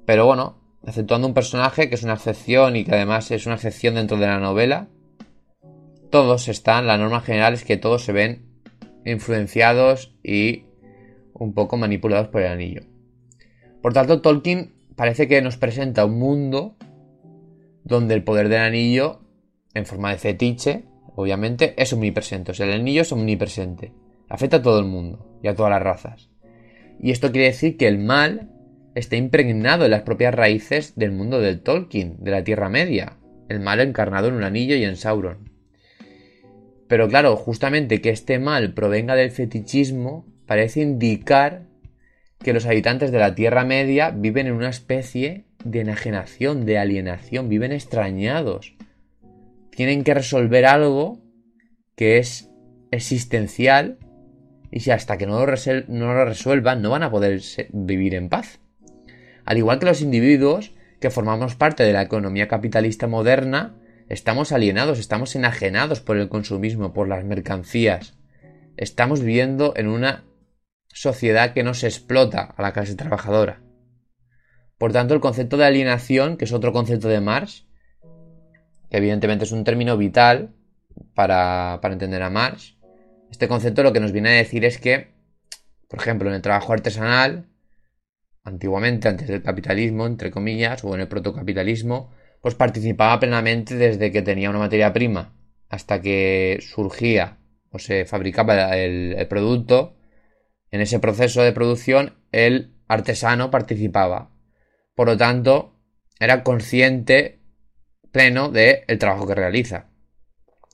Pero 0.07 0.27
bueno, 0.27 0.59
exceptuando 0.87 1.27
un 1.27 1.35
personaje 1.35 1.89
que 1.89 1.95
es 1.95 2.03
una 2.03 2.15
excepción 2.15 2.77
y 2.77 2.85
que 2.85 2.95
además 2.95 3.31
es 3.31 3.47
una 3.47 3.55
excepción 3.55 3.95
dentro 3.95 4.17
de 4.19 4.27
la 4.27 4.39
novela, 4.39 4.89
todos 6.11 6.49
están, 6.49 6.87
la 6.87 6.99
norma 6.99 7.21
general 7.21 7.55
es 7.55 7.65
que 7.65 7.77
todos 7.77 8.05
se 8.05 8.13
ven 8.13 8.47
influenciados 9.05 10.15
y 10.23 10.67
un 11.33 11.55
poco 11.55 11.77
manipulados 11.77 12.29
por 12.29 12.43
el 12.43 12.53
anillo. 12.53 12.83
Por 13.83 13.93
tanto, 13.93 14.21
Tolkien 14.21 14.75
parece 14.97 15.29
que 15.29 15.43
nos 15.43 15.57
presenta 15.57 16.05
un 16.05 16.19
mundo 16.19 16.77
donde 17.83 18.15
el 18.15 18.25
poder 18.25 18.49
del 18.49 18.61
anillo, 18.61 19.21
en 19.75 19.87
forma 19.87 20.11
de 20.11 20.19
fetiche, 20.19 20.85
obviamente, 21.17 21.75
es 21.77 21.93
omnipresente. 21.93 22.53
O 22.53 22.55
sea, 22.55 22.67
el 22.67 22.81
anillo 22.81 23.03
es 23.03 23.13
omnipresente. 23.13 23.93
Afecta 24.29 24.59
a 24.59 24.63
todo 24.63 24.79
el 24.79 24.87
mundo 24.87 25.39
y 25.43 25.49
a 25.49 25.55
todas 25.55 25.71
las 25.71 25.83
razas. 25.83 26.31
Y 27.01 27.11
esto 27.11 27.33
quiere 27.33 27.49
decir 27.49 27.77
que 27.77 27.89
el 27.89 27.99
mal 27.99 28.54
está 28.95 29.17
impregnado 29.17 29.85
en 29.85 29.91
las 29.91 30.03
propias 30.03 30.35
raíces 30.35 30.95
del 30.97 31.13
mundo 31.13 31.41
del 31.41 31.61
Tolkien, 31.61 32.17
de 32.19 32.31
la 32.31 32.45
Tierra 32.45 32.69
Media, 32.69 33.19
el 33.49 33.61
mal 33.61 33.81
encarnado 33.81 34.29
en 34.29 34.35
un 34.35 34.45
anillo 34.45 34.77
y 34.77 34.85
en 34.85 34.97
Sauron. 34.97 35.51
Pero 36.89 37.09
claro, 37.09 37.37
justamente 37.37 38.01
que 38.01 38.11
este 38.11 38.39
mal 38.39 38.75
provenga 38.75 39.17
del 39.17 39.31
fetichismo 39.31 40.27
parece 40.47 40.81
indicar 40.83 41.67
que 42.41 42.53
los 42.53 42.67
habitantes 42.67 43.11
de 43.11 43.19
la 43.19 43.35
Tierra 43.35 43.65
Media 43.65 44.11
viven 44.11 44.47
en 44.47 44.55
una 44.55 44.69
especie 44.69 45.47
de 45.65 45.81
enajenación, 45.81 46.67
de 46.67 46.79
alienación, 46.79 47.49
viven 47.49 47.73
extrañados. 47.73 48.77
Tienen 49.71 50.05
que 50.05 50.15
resolver 50.15 50.67
algo 50.67 51.19
que 51.97 52.19
es 52.19 52.51
existencial 52.91 53.99
y 54.71 54.81
si 54.81 54.91
hasta 54.91 55.17
que 55.17 55.27
no 55.27 55.39
lo, 55.39 55.47
resuelvan 55.47 56.83
no 56.83 56.91
van 56.91 57.03
a 57.03 57.11
poder 57.11 57.41
vivir 57.73 58.15
en 58.15 58.29
paz. 58.29 58.61
Al 59.45 59.59
igual 59.59 59.79
que 59.79 59.87
los 59.87 60.01
individuos 60.01 60.73
que 61.01 61.11
formamos 61.11 61.55
parte 61.55 61.83
de 61.83 61.93
la 61.93 62.03
economía 62.03 62.49
capitalista 62.49 63.07
moderna, 63.07 63.75
estamos 64.09 64.53
alienados, 64.53 64.99
estamos 64.99 65.37
enajenados 65.37 66.01
por 66.01 66.17
el 66.17 66.29
consumismo, 66.29 66.93
por 66.93 67.09
las 67.09 67.25
mercancías. 67.25 68.15
Estamos 68.77 69.21
viviendo 69.21 69.75
en 69.77 69.89
una 69.89 70.25
sociedad 70.89 71.53
que 71.53 71.63
nos 71.63 71.85
explota 71.85 72.55
a 72.57 72.63
la 72.63 72.73
clase 72.73 72.95
trabajadora. 72.95 73.61
Por 74.79 74.93
tanto, 74.93 75.15
el 75.15 75.21
concepto 75.21 75.57
de 75.57 75.67
alienación, 75.67 76.37
que 76.37 76.47
es 76.47 76.53
otro 76.53 76.73
concepto 76.73 77.09
de 77.09 77.21
Marx, 77.21 77.67
que 78.91 78.97
evidentemente 78.97 79.45
es 79.45 79.53
un 79.53 79.65
término 79.65 79.97
vital 79.97 80.55
para, 81.15 81.79
para 81.83 81.95
entender 81.95 82.23
a 82.23 82.31
Marx, 82.31 82.77
este 83.31 83.49
concepto 83.49 83.83
lo 83.83 83.93
que 83.93 84.01
nos 84.01 84.13
viene 84.13 84.29
a 84.31 84.33
decir 84.33 84.65
es 84.65 84.79
que, 84.79 85.13
por 85.89 85.99
ejemplo, 85.99 86.29
en 86.29 86.37
el 86.37 86.43
trabajo 86.43 86.73
artesanal, 86.73 87.49
antiguamente, 88.45 89.09
antes 89.09 89.27
del 89.29 89.43
capitalismo, 89.43 90.07
entre 90.07 90.31
comillas, 90.31 90.85
o 90.85 90.95
en 90.95 91.01
el 91.01 91.09
protocapitalismo, 91.09 92.13
pues 92.41 92.55
participaba 92.55 93.19
plenamente 93.19 93.75
desde 93.75 94.13
que 94.13 94.23
tenía 94.23 94.51
una 94.51 94.59
materia 94.59 94.93
prima 94.93 95.35
hasta 95.71 96.01
que 96.01 96.59
surgía 96.61 97.39
o 97.71 97.79
se 97.79 98.05
fabricaba 98.05 98.77
el, 98.77 99.27
producto. 99.29 99.97
En 100.71 100.81
ese 100.81 100.99
proceso 100.99 101.43
de 101.43 101.53
producción, 101.53 102.19
el 102.33 102.77
artesano 102.87 103.51
participaba. 103.51 104.31
Por 104.95 105.09
lo 105.09 105.17
tanto, 105.17 105.81
era 106.21 106.43
consciente 106.45 107.41
pleno 108.13 108.51
del 108.51 108.99
trabajo 108.99 109.27
que 109.27 109.35
realiza 109.35 109.91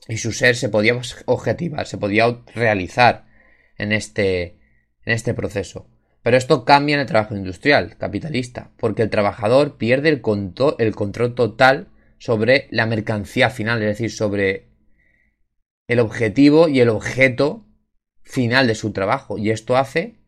y 0.07 0.17
su 0.17 0.31
ser 0.31 0.55
se 0.55 0.69
podía 0.69 0.99
objetivar, 1.25 1.87
se 1.87 1.97
podía 1.97 2.25
realizar 2.53 3.25
en 3.77 3.91
este, 3.91 4.59
en 5.05 5.13
este 5.13 5.33
proceso. 5.33 5.90
Pero 6.23 6.37
esto 6.37 6.65
cambia 6.65 6.95
en 6.95 7.01
el 7.01 7.07
trabajo 7.07 7.35
industrial, 7.35 7.97
capitalista, 7.97 8.71
porque 8.77 9.01
el 9.01 9.09
trabajador 9.09 9.77
pierde 9.77 10.09
el, 10.09 10.21
el 10.77 10.95
control 10.95 11.35
total 11.35 11.87
sobre 12.17 12.67
la 12.69 12.85
mercancía 12.85 13.49
final, 13.49 13.81
es 13.81 13.87
decir, 13.87 14.11
sobre 14.11 14.67
el 15.87 15.99
objetivo 15.99 16.67
y 16.67 16.79
el 16.79 16.89
objeto 16.89 17.65
final 18.21 18.67
de 18.67 18.75
su 18.75 18.93
trabajo. 18.93 19.37
Y 19.37 19.49
esto 19.49 19.77
hace 19.77 20.19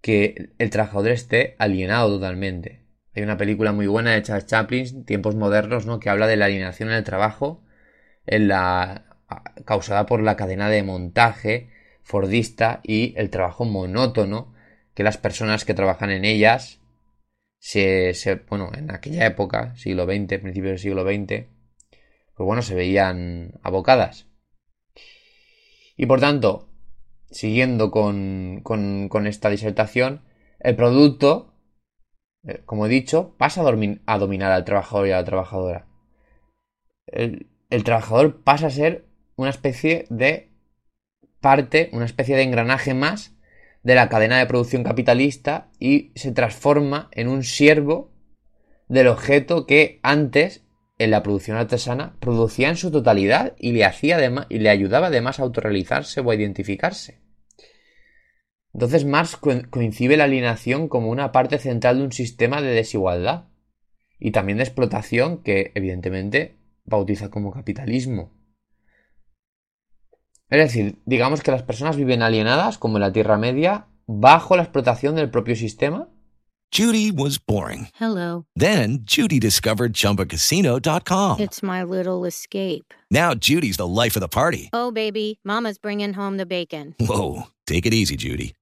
que 0.00 0.50
el 0.58 0.70
trabajador 0.70 1.10
esté 1.10 1.56
alienado 1.58 2.08
totalmente. 2.08 2.84
Hay 3.14 3.22
una 3.22 3.36
película 3.36 3.72
muy 3.72 3.86
buena 3.86 4.12
de 4.12 4.22
Charles 4.22 4.46
Chaplin, 4.46 5.04
Tiempos 5.04 5.34
Modernos, 5.34 5.86
¿no? 5.86 6.00
que 6.00 6.08
habla 6.08 6.26
de 6.26 6.36
la 6.36 6.46
alienación 6.46 6.88
en 6.88 6.96
el 6.96 7.04
trabajo 7.04 7.62
en 8.26 8.48
la, 8.48 9.18
causada 9.64 10.06
por 10.06 10.22
la 10.22 10.36
cadena 10.36 10.68
de 10.68 10.82
montaje 10.82 11.70
fordista 12.02 12.80
y 12.82 13.14
el 13.16 13.30
trabajo 13.30 13.64
monótono 13.64 14.54
que 14.98 15.04
las 15.04 15.16
personas 15.16 15.64
que 15.64 15.74
trabajan 15.74 16.10
en 16.10 16.24
ellas 16.24 16.80
se, 17.60 18.12
bueno, 18.48 18.72
en 18.74 18.90
aquella 18.90 19.26
época, 19.26 19.76
siglo 19.76 20.06
XX, 20.06 20.40
principios 20.40 20.72
del 20.72 20.78
siglo 20.80 21.04
XX, 21.04 21.46
pues 22.34 22.44
bueno, 22.44 22.62
se 22.62 22.74
veían 22.74 23.60
abocadas. 23.62 24.26
Y 25.96 26.06
por 26.06 26.18
tanto, 26.18 26.68
siguiendo 27.30 27.92
con, 27.92 28.60
con, 28.64 29.26
esta 29.28 29.50
disertación, 29.50 30.24
el 30.58 30.74
producto, 30.74 31.54
eh, 32.42 32.62
como 32.64 32.86
he 32.86 32.88
dicho, 32.88 33.36
pasa 33.38 33.62
a, 33.62 33.68
a, 34.06 34.18
dominar 34.18 34.50
al 34.50 34.64
trabajador 34.64 35.06
y 35.06 35.12
a 35.12 35.18
la 35.18 35.24
trabajadora. 35.24 35.86
El, 37.06 37.46
el 37.70 37.84
trabajador 37.84 38.42
pasa 38.42 38.66
a 38.66 38.70
ser 38.70 39.06
una 39.36 39.50
especie 39.50 40.06
de 40.10 40.50
parte, 41.40 41.88
una 41.92 42.04
especie 42.04 42.34
de 42.34 42.42
engranaje 42.42 42.94
más 42.94 43.37
de 43.82 43.94
la 43.94 44.08
cadena 44.08 44.38
de 44.38 44.46
producción 44.46 44.84
capitalista 44.84 45.70
y 45.78 46.12
se 46.14 46.32
transforma 46.32 47.08
en 47.12 47.28
un 47.28 47.44
siervo 47.44 48.12
del 48.88 49.08
objeto 49.08 49.66
que 49.66 50.00
antes 50.02 50.64
en 50.98 51.10
la 51.10 51.22
producción 51.22 51.56
artesana 51.56 52.16
producía 52.20 52.68
en 52.68 52.76
su 52.76 52.90
totalidad 52.90 53.54
y 53.58 53.72
le 53.72 53.84
hacía 53.84 54.18
y 54.48 54.58
le 54.58 54.70
ayudaba 54.70 55.08
además 55.08 55.38
a 55.38 55.44
autorrealizarse 55.44 56.20
o 56.20 56.30
a 56.30 56.34
identificarse. 56.34 57.20
Entonces 58.74 59.04
Marx 59.04 59.36
coincide 59.36 60.16
la 60.16 60.24
alienación 60.24 60.88
como 60.88 61.10
una 61.10 61.32
parte 61.32 61.58
central 61.58 61.98
de 61.98 62.04
un 62.04 62.12
sistema 62.12 62.60
de 62.60 62.68
desigualdad 62.68 63.48
y 64.18 64.32
también 64.32 64.58
de 64.58 64.64
explotación 64.64 65.42
que 65.42 65.72
evidentemente 65.74 66.56
bautiza 66.84 67.30
como 67.30 67.52
capitalismo. 67.52 68.37
Es 70.50 70.58
decir, 70.58 70.96
digamos 71.04 71.42
que 71.42 71.50
las 71.50 71.62
personas 71.62 71.96
viven 71.96 72.22
alienadas, 72.22 72.78
como 72.78 72.96
en 72.96 73.02
la 73.02 73.12
Tierra 73.12 73.36
Media, 73.36 73.86
bajo 74.06 74.56
la 74.56 74.62
explotación 74.62 75.14
del 75.14 75.30
propio 75.30 75.54
sistema. 75.54 76.08
Judy 76.70 77.10
was 77.10 77.38
boring. 77.38 77.88
Hello. 77.98 78.44
Then 78.54 79.00
Judy 79.04 79.38
discovered 79.38 79.94
chumbacasino.com. 79.94 81.40
It's 81.40 81.62
my 81.62 81.82
little 81.82 82.26
escape. 82.26 82.92
Now 83.10 83.34
Judy's 83.34 83.78
the 83.78 83.86
life 83.86 84.16
of 84.16 84.20
the 84.20 84.28
party. 84.28 84.68
Oh, 84.72 84.90
baby, 84.90 85.38
Mama's 85.44 85.78
bringing 85.78 86.14
home 86.14 86.36
the 86.36 86.46
bacon. 86.46 86.94
Whoa. 87.00 87.44
Take 87.66 87.86
it 87.86 87.94
easy, 87.94 88.16
Judy. 88.16 88.54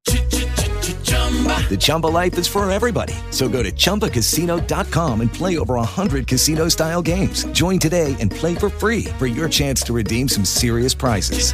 The 1.69 1.77
Chumba 1.77 2.07
life 2.07 2.39
is 2.39 2.47
for 2.47 2.71
everybody. 2.71 3.15
So 3.31 3.49
go 3.49 3.63
to 3.63 3.73
ChumbaCasino.com 3.73 5.21
and 5.21 5.33
play 5.33 5.59
over 5.59 5.75
100 5.75 6.27
casino 6.27 6.69
style 6.69 7.03
games. 7.03 7.45
Join 7.47 7.79
today 7.79 8.15
and 8.21 8.31
play 8.31 8.55
for 8.55 8.71
free 8.71 9.07
for 9.19 9.27
your 9.27 9.49
chance 9.49 9.83
to 9.83 9.93
redeem 9.93 10.29
some 10.29 10.45
serious 10.45 10.95
prizes. 10.95 11.53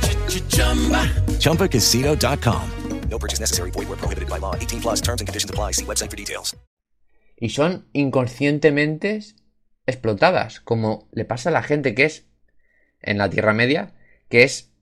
Chumba. 0.50 1.08
ChumbaCasino.com. 1.40 2.70
No 3.08 3.18
purchase 3.18 3.40
necessary. 3.40 3.70
Void 3.70 3.88
where 3.88 3.98
prohibited 3.98 4.28
by 4.28 4.38
law. 4.38 4.54
18 4.54 4.80
plus 4.80 5.00
terms 5.00 5.20
and 5.20 5.28
conditions 5.28 5.50
apply. 5.50 5.72
See 5.72 5.84
website 5.84 6.10
for 6.10 6.16
details. 6.16 6.56
Y 7.36 7.48
son 7.48 7.88
inconscientemente 7.92 9.20
explotadas, 9.86 10.60
como 10.60 11.08
le 11.12 11.24
pasa 11.24 11.48
a 11.48 11.52
la 11.52 11.62
gente 11.62 11.94
que 11.94 12.04
es 12.04 12.26
en 13.00 13.18
la 13.18 13.28
Tierra 13.28 13.52
Media, 13.52 13.94
que 14.28 14.44
es 14.44 14.72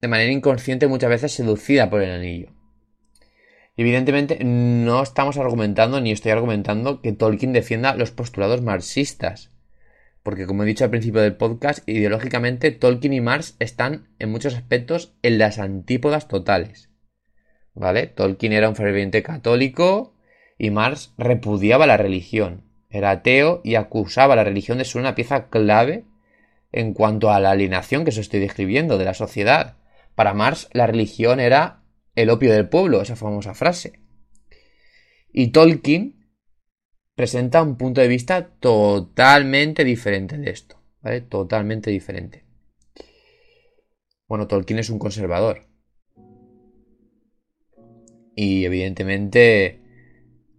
de 0.00 0.08
manera 0.08 0.32
inconsciente 0.32 0.86
muchas 0.86 1.10
veces 1.10 1.32
seducida 1.32 1.90
por 1.90 2.02
el 2.02 2.12
anillo. 2.12 2.53
Evidentemente 3.76 4.38
no 4.44 5.02
estamos 5.02 5.36
argumentando 5.36 6.00
ni 6.00 6.12
estoy 6.12 6.30
argumentando 6.30 7.00
que 7.00 7.12
Tolkien 7.12 7.52
defienda 7.52 7.96
los 7.96 8.12
postulados 8.12 8.62
marxistas. 8.62 9.50
Porque 10.22 10.46
como 10.46 10.62
he 10.62 10.66
dicho 10.66 10.84
al 10.84 10.90
principio 10.90 11.20
del 11.20 11.36
podcast, 11.36 11.86
ideológicamente 11.88 12.70
Tolkien 12.70 13.12
y 13.12 13.20
Marx 13.20 13.56
están 13.58 14.08
en 14.18 14.30
muchos 14.30 14.54
aspectos 14.54 15.14
en 15.22 15.38
las 15.38 15.58
antípodas 15.58 16.28
totales. 16.28 16.90
¿Vale? 17.74 18.06
Tolkien 18.06 18.52
era 18.52 18.68
un 18.68 18.76
ferviente 18.76 19.22
católico 19.22 20.14
y 20.56 20.70
Marx 20.70 21.12
repudiaba 21.18 21.86
la 21.86 21.96
religión. 21.96 22.62
Era 22.88 23.10
ateo 23.10 23.60
y 23.64 23.74
acusaba 23.74 24.34
a 24.34 24.36
la 24.36 24.44
religión 24.44 24.78
de 24.78 24.84
ser 24.84 25.00
una 25.00 25.16
pieza 25.16 25.48
clave 25.48 26.04
en 26.70 26.94
cuanto 26.94 27.32
a 27.32 27.40
la 27.40 27.50
alienación 27.50 28.04
que 28.04 28.10
os 28.10 28.18
estoy 28.18 28.38
describiendo 28.38 28.98
de 28.98 29.04
la 29.04 29.14
sociedad. 29.14 29.76
Para 30.14 30.32
Marx 30.32 30.68
la 30.72 30.86
religión 30.86 31.40
era 31.40 31.83
el 32.14 32.30
opio 32.30 32.52
del 32.52 32.68
pueblo, 32.68 33.02
esa 33.02 33.16
famosa 33.16 33.54
frase. 33.54 34.00
Y 35.32 35.48
Tolkien 35.48 36.28
presenta 37.14 37.62
un 37.62 37.76
punto 37.76 38.00
de 38.00 38.08
vista 38.08 38.48
totalmente 38.60 39.84
diferente 39.84 40.36
de 40.38 40.50
esto, 40.50 40.80
¿vale? 41.00 41.20
Totalmente 41.20 41.90
diferente. 41.90 42.44
Bueno, 44.28 44.46
Tolkien 44.46 44.78
es 44.78 44.90
un 44.90 44.98
conservador. 44.98 45.66
Y 48.36 48.64
evidentemente 48.64 49.80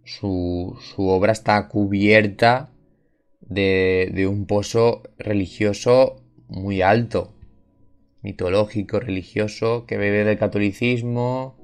su, 0.04 0.78
su 0.80 1.08
obra 1.08 1.32
está 1.32 1.68
cubierta 1.68 2.72
de, 3.40 4.10
de 4.14 4.26
un 4.26 4.46
pozo 4.46 5.02
religioso 5.18 6.22
muy 6.48 6.80
alto 6.80 7.35
mitológico, 8.26 8.98
religioso, 8.98 9.86
que 9.86 9.96
bebe 9.96 10.24
del 10.24 10.36
catolicismo, 10.36 11.56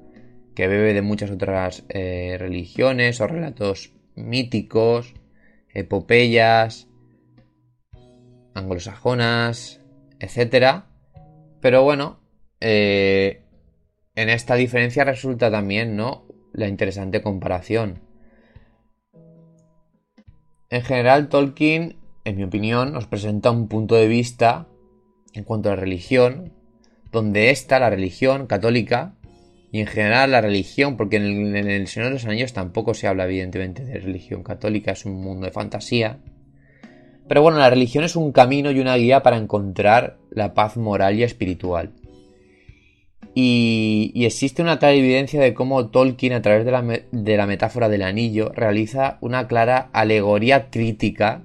que 0.54 0.68
bebe 0.68 0.94
de 0.94 1.02
muchas 1.02 1.32
otras 1.32 1.84
eh, 1.88 2.36
religiones 2.38 3.20
o 3.20 3.26
relatos 3.26 3.92
míticos, 4.14 5.12
epopeyas, 5.74 6.86
anglosajonas, 8.54 9.80
etc. 10.20 10.84
Pero 11.60 11.82
bueno, 11.82 12.20
eh, 12.60 13.42
en 14.14 14.28
esta 14.28 14.54
diferencia 14.54 15.02
resulta 15.02 15.50
también, 15.50 15.96
¿no? 15.96 16.28
La 16.52 16.68
interesante 16.68 17.22
comparación. 17.22 18.02
En 20.70 20.82
general, 20.82 21.28
Tolkien, 21.28 21.96
en 22.24 22.36
mi 22.36 22.44
opinión, 22.44 22.92
nos 22.92 23.08
presenta 23.08 23.50
un 23.50 23.66
punto 23.66 23.96
de 23.96 24.06
vista 24.06 24.68
en 25.32 25.44
cuanto 25.44 25.70
a 25.70 25.74
la 25.74 25.80
religión, 25.80 26.52
donde 27.10 27.50
esta, 27.50 27.78
la 27.78 27.90
religión 27.90 28.46
católica, 28.46 29.14
y 29.70 29.80
en 29.80 29.86
general 29.86 30.32
la 30.32 30.42
religión, 30.42 30.96
porque 30.96 31.16
en 31.16 31.56
el, 31.56 31.86
Señor 31.86 32.08
de 32.08 32.14
los 32.14 32.26
Anillos 32.26 32.52
tampoco 32.52 32.92
se 32.92 33.06
habla 33.06 33.24
evidentemente 33.24 33.84
de 33.84 33.98
religión 33.98 34.42
católica, 34.42 34.92
es 34.92 35.06
un 35.06 35.14
mundo 35.14 35.46
de 35.46 35.52
fantasía. 35.52 36.18
Pero 37.26 37.40
bueno, 37.40 37.58
la 37.58 37.70
religión 37.70 38.04
es 38.04 38.14
un 38.14 38.32
camino 38.32 38.70
y 38.70 38.80
una 38.80 38.96
guía 38.96 39.22
para 39.22 39.38
encontrar 39.38 40.18
la 40.30 40.52
paz 40.52 40.76
moral 40.76 41.18
y 41.18 41.22
espiritual. 41.22 41.92
Y, 43.34 44.12
existe 44.26 44.60
una 44.60 44.78
clara 44.78 44.92
evidencia 44.94 45.40
de 45.40 45.54
cómo 45.54 45.88
Tolkien, 45.88 46.34
a 46.34 46.42
través 46.42 46.66
de 46.66 46.70
la, 46.70 46.82
de 47.10 47.36
la 47.38 47.46
metáfora 47.46 47.88
del 47.88 48.02
anillo, 48.02 48.52
realiza 48.54 49.16
una 49.22 49.48
clara 49.48 49.88
alegoría 49.94 50.68
crítica 50.68 51.44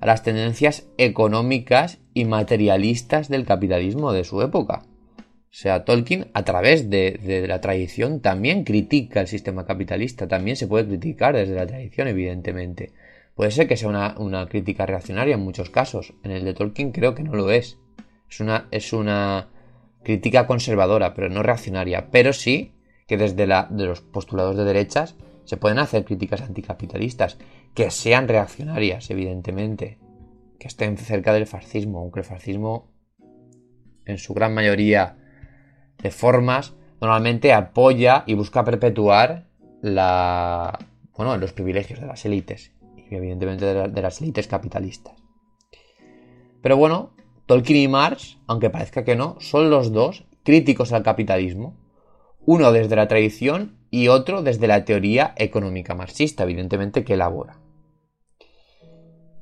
a 0.00 0.06
las 0.06 0.22
tendencias 0.22 0.88
económicas 0.96 1.98
y 2.18 2.24
materialistas 2.24 3.28
del 3.28 3.44
capitalismo 3.44 4.12
de 4.12 4.24
su 4.24 4.42
época. 4.42 4.82
O 5.50 5.54
sea, 5.60 5.84
Tolkien, 5.84 6.28
a 6.34 6.44
través 6.44 6.90
de, 6.90 7.12
de 7.22 7.46
la 7.46 7.60
tradición, 7.60 8.20
también 8.20 8.64
critica 8.64 9.20
el 9.20 9.28
sistema 9.28 9.64
capitalista, 9.64 10.26
también 10.26 10.56
se 10.56 10.66
puede 10.66 10.86
criticar 10.86 11.36
desde 11.36 11.54
la 11.54 11.66
tradición, 11.66 12.08
evidentemente. 12.08 12.92
Puede 13.34 13.52
ser 13.52 13.68
que 13.68 13.76
sea 13.76 13.88
una, 13.88 14.16
una 14.18 14.48
crítica 14.48 14.84
reaccionaria 14.84 15.34
en 15.34 15.40
muchos 15.40 15.70
casos. 15.70 16.12
En 16.24 16.32
el 16.32 16.44
de 16.44 16.54
Tolkien 16.54 16.90
creo 16.90 17.14
que 17.14 17.22
no 17.22 17.34
lo 17.34 17.50
es. 17.50 17.78
Es 18.28 18.40
una, 18.40 18.66
es 18.72 18.92
una 18.92 19.48
crítica 20.02 20.46
conservadora, 20.46 21.14
pero 21.14 21.28
no 21.28 21.44
reaccionaria. 21.44 22.08
Pero 22.10 22.32
sí 22.32 22.72
que 23.06 23.16
desde 23.16 23.46
la, 23.46 23.68
de 23.70 23.86
los 23.86 24.00
postulados 24.00 24.56
de 24.56 24.64
derechas 24.64 25.14
se 25.44 25.56
pueden 25.56 25.78
hacer 25.78 26.04
críticas 26.04 26.42
anticapitalistas, 26.42 27.38
que 27.74 27.90
sean 27.90 28.26
reaccionarias, 28.28 29.08
evidentemente, 29.08 29.98
que 30.58 30.68
estén 30.68 30.96
cerca 30.96 31.32
del 31.32 31.46
fascismo, 31.46 32.00
aunque 32.00 32.20
el 32.20 32.26
fascismo, 32.26 32.90
en 34.04 34.18
su 34.18 34.34
gran 34.34 34.54
mayoría 34.54 35.16
de 36.02 36.10
formas, 36.10 36.74
normalmente 37.00 37.52
apoya 37.52 38.24
y 38.26 38.34
busca 38.34 38.64
perpetuar 38.64 39.46
la, 39.82 40.78
bueno, 41.16 41.36
los 41.36 41.52
privilegios 41.52 42.00
de 42.00 42.06
las 42.06 42.24
élites, 42.24 42.72
y 42.96 43.14
evidentemente 43.14 43.64
de, 43.64 43.88
de 43.88 44.02
las 44.02 44.20
élites 44.20 44.48
capitalistas. 44.48 45.14
Pero 46.60 46.76
bueno, 46.76 47.14
Tolkien 47.46 47.78
y 47.78 47.88
Marx, 47.88 48.38
aunque 48.46 48.70
parezca 48.70 49.04
que 49.04 49.16
no, 49.16 49.36
son 49.40 49.70
los 49.70 49.92
dos 49.92 50.24
críticos 50.42 50.92
al 50.92 51.02
capitalismo, 51.02 51.76
uno 52.44 52.72
desde 52.72 52.96
la 52.96 53.08
tradición 53.08 53.76
y 53.90 54.08
otro 54.08 54.42
desde 54.42 54.66
la 54.66 54.84
teoría 54.84 55.34
económica 55.36 55.94
marxista, 55.94 56.44
evidentemente, 56.44 57.04
que 57.04 57.14
elabora. 57.14 57.58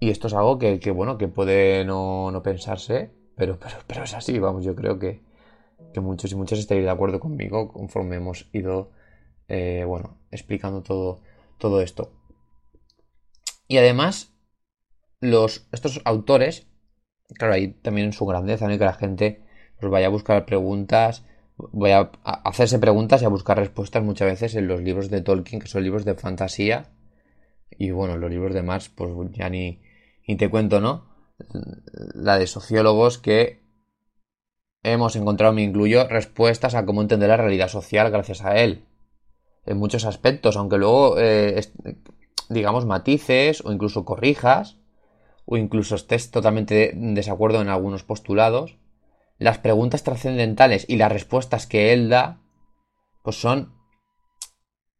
Y 0.01 0.11
esto 0.11 0.27
es 0.27 0.35
algo 0.35 0.59
que, 0.59 0.79
que, 0.81 0.91
bueno, 0.91 1.19
que 1.19 1.29
puede 1.29 1.85
no, 1.85 2.31
no 2.31 2.43
pensarse, 2.43 3.11
pero, 3.37 3.59
pero, 3.59 3.77
pero 3.87 4.05
es 4.05 4.15
así, 4.15 4.39
vamos, 4.39 4.65
yo 4.65 4.75
creo 4.75 4.99
que, 4.99 5.23
que 5.93 6.01
muchos 6.01 6.33
y 6.33 6.35
muchas 6.35 6.59
estaréis 6.59 6.85
de 6.85 6.93
acuerdo 6.93 7.21
conmigo 7.21 7.73
conforme 7.73 8.17
hemos 8.17 8.49
ido, 8.53 8.91
eh, 9.49 9.85
bueno, 9.87 10.19
explicando 10.31 10.83
todo, 10.83 11.21
todo 11.59 11.81
esto. 11.81 12.13
Y 13.69 13.79
además, 13.79 14.35
los, 15.21 15.67
estos 15.73 16.01
autores, 16.05 16.67
claro, 17.39 17.55
ahí 17.55 17.69
también 17.69 18.13
su 18.13 18.27
grandeza, 18.27 18.69
¿no? 18.69 18.79
Que 18.79 18.85
la 18.85 18.95
gente 18.95 19.43
pues 19.81 19.91
vaya 19.91 20.07
a 20.07 20.11
buscar 20.11 20.47
preguntas, 20.47 21.25
vaya 21.57 22.11
a 22.25 22.49
hacerse 22.49 22.79
preguntas 22.79 23.23
y 23.23 23.25
a 23.25 23.29
buscar 23.29 23.59
respuestas 23.59 24.03
muchas 24.03 24.29
veces 24.29 24.55
en 24.55 24.69
los 24.69 24.81
libros 24.83 25.11
de 25.11 25.21
Tolkien, 25.23 25.61
que 25.61 25.69
son 25.69 25.83
libros 25.83 26.05
de 26.05 26.15
fantasía. 26.15 26.93
Y 27.79 27.91
bueno, 27.91 28.17
los 28.17 28.31
libros 28.31 28.55
de 28.55 28.63
Marx, 28.63 28.89
pues 28.89 29.13
ya 29.33 29.51
ni, 29.51 29.83
ni 30.27 30.37
te 30.37 30.51
cuento, 30.51 30.81
¿no? 30.81 31.05
La 32.15 32.39
de 32.39 32.47
sociólogos 32.47 33.19
que 33.19 33.63
hemos 34.83 35.17
encontrado, 35.17 35.53
me 35.53 35.63
incluyo, 35.63 36.07
respuestas 36.09 36.75
a 36.75 36.87
cómo 36.87 37.03
entender 37.03 37.29
la 37.29 37.37
realidad 37.37 37.69
social 37.69 38.11
gracias 38.11 38.43
a 38.43 38.57
él. 38.57 38.85
En 39.65 39.79
muchos 39.79 40.05
aspectos, 40.05 40.57
aunque 40.57 40.79
luego, 40.79 41.19
eh, 41.19 41.61
digamos, 42.49 42.87
matices 42.87 43.65
o 43.65 43.73
incluso 43.73 44.05
corrijas, 44.05 44.79
o 45.45 45.57
incluso 45.57 45.95
estés 45.95 46.31
totalmente 46.31 46.93
en 46.93 47.15
desacuerdo 47.15 47.61
en 47.61 47.69
algunos 47.69 48.05
postulados, 48.05 48.79
las 49.39 49.59
preguntas 49.59 50.03
trascendentales 50.03 50.87
y 50.89 50.97
las 50.97 51.13
respuestas 51.13 51.67
que 51.67 51.93
él 51.93 52.09
da, 52.09 52.41
pues 53.23 53.41
son, 53.41 53.75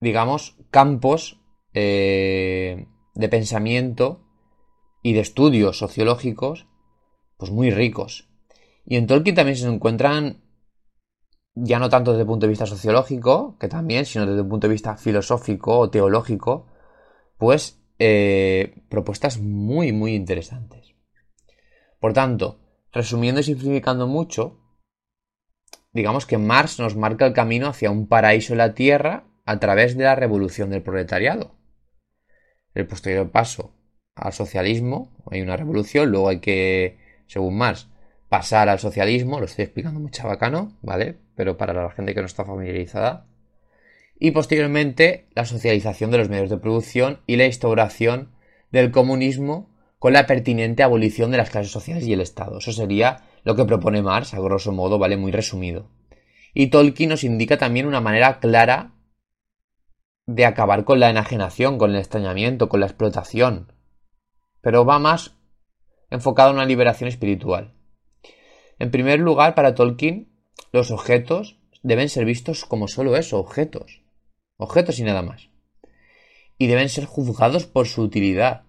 digamos, 0.01 0.57
campos 0.71 1.41
eh, 1.75 2.87
de 3.15 3.29
pensamiento 3.29 4.26
y 5.07 5.13
de 5.13 5.21
estudios 5.21 5.79
sociológicos, 5.79 6.67
pues 7.37 7.53
muy 7.53 7.71
ricos. 7.71 8.29
Y 8.85 8.97
en 8.97 9.07
Tolkien 9.07 9.37
también 9.37 9.57
se 9.57 9.69
encuentran, 9.69 10.43
ya 11.55 11.79
no 11.79 11.89
tanto 11.89 12.11
desde 12.11 12.23
el 12.23 12.27
punto 12.27 12.47
de 12.47 12.51
vista 12.51 12.67
sociológico, 12.67 13.57
que 13.61 13.69
también, 13.69 14.05
sino 14.05 14.27
desde 14.27 14.41
el 14.41 14.49
punto 14.49 14.67
de 14.67 14.73
vista 14.73 14.97
filosófico 14.97 15.79
o 15.79 15.91
teológico, 15.91 16.67
pues 17.39 17.81
eh, 18.01 18.83
propuestas 18.89 19.39
muy, 19.39 19.93
muy 19.93 20.17
interesantes. 20.17 20.97
Por 22.01 22.13
tanto, 22.13 22.59
resumiendo 22.91 23.41
y 23.41 23.45
simplificando 23.45 24.09
mucho, 24.09 24.59
digamos 25.93 26.27
que 26.27 26.37
Marx 26.37 26.81
nos 26.81 26.97
marca 26.97 27.27
el 27.27 27.33
camino 27.33 27.69
hacia 27.69 27.93
un 27.93 28.09
paraíso 28.09 28.55
en 28.55 28.59
la 28.59 28.75
Tierra 28.75 29.29
a 29.45 29.61
través 29.61 29.97
de 29.97 30.03
la 30.03 30.17
revolución 30.17 30.71
del 30.71 30.83
proletariado. 30.83 31.55
El 32.75 32.89
posterior 32.89 33.31
paso 33.31 33.76
al 34.17 34.33
socialismo, 34.33 35.13
hay 35.31 35.43
una 35.43 35.57
revolución, 35.57 36.11
luego 36.11 36.29
hay 36.31 36.41
que, 36.41 36.99
según 37.27 37.59
Marx, 37.59 37.89
pasar 38.29 38.69
al 38.69 38.79
socialismo, 38.79 39.39
lo 39.39 39.45
estoy 39.47 39.65
explicando 39.65 40.01
muy 40.01 40.11
chabacano, 40.11 40.73
¿vale? 40.83 41.19
Pero 41.37 41.57
para 41.57 41.73
la 41.75 41.91
gente 41.91 42.15
que 42.15 42.21
no 42.21 42.27
está 42.27 42.45
familiarizada. 42.45 43.27
Y 44.19 44.31
posteriormente 44.31 45.27
la 45.35 45.45
socialización 45.45 46.11
de 46.11 46.19
los 46.19 46.31
medios 46.31 46.51
de 46.51 46.57
producción 46.57 47.21
y 47.27 47.37
la 47.37 47.47
instauración 47.47 48.33
del 48.73 48.91
comunismo 48.91 49.69
con 49.99 50.15
la 50.15 50.27
pertinente 50.27 50.83
abolición 50.83 51.31
de 51.31 51.37
las 51.37 51.51
clases 51.51 51.71
sociales 51.71 52.07
y 52.07 52.13
el 52.13 52.21
Estado. 52.23 52.59
Eso 52.59 52.73
sería 52.73 53.25
lo 53.45 53.55
que 53.55 53.65
propone 53.65 54.03
Marx, 54.03 54.35
a 54.35 54.41
grosso 54.41 54.73
modo, 54.73 54.99
¿vale? 54.99 55.17
Muy 55.17 55.33
resumido. 55.33 55.91
Y 56.55 56.69
Tolkien 56.69 57.11
nos 57.11 57.23
indica 57.23 57.59
también 57.59 57.87
una 57.87 58.01
manera 58.01 58.41
clara 58.41 58.93
de 60.27 60.47
acabar 60.47 60.85
con 60.85 61.01
la 61.01 61.11
enajenación, 61.11 61.79
con 61.79 61.91
el 61.91 61.99
extrañamiento, 61.99 62.69
con 62.69 62.81
la 62.81 62.87
explotación. 62.87 63.73
Pero 64.67 64.85
va 64.85 64.99
más 64.99 65.37
enfocado 66.11 66.51
en 66.51 66.57
una 66.57 66.65
liberación 66.65 67.07
espiritual. 67.07 67.73
En 68.81 68.91
primer 68.91 69.21
lugar, 69.21 69.55
para 69.55 69.77
Tolkien, 69.77 70.29
los 70.73 70.91
objetos 70.91 71.61
deben 71.85 72.09
ser 72.09 72.25
vistos 72.25 72.65
como 72.65 72.89
solo 72.89 73.17
eso, 73.17 73.39
objetos. 73.39 74.03
Objetos 74.57 74.99
y 74.99 75.05
nada 75.05 75.23
más. 75.23 75.51
Y 76.59 76.67
deben 76.67 76.89
ser 76.89 77.05
juzgados 77.05 77.67
por 77.67 77.87
su 77.87 78.03
utilidad. 78.03 78.65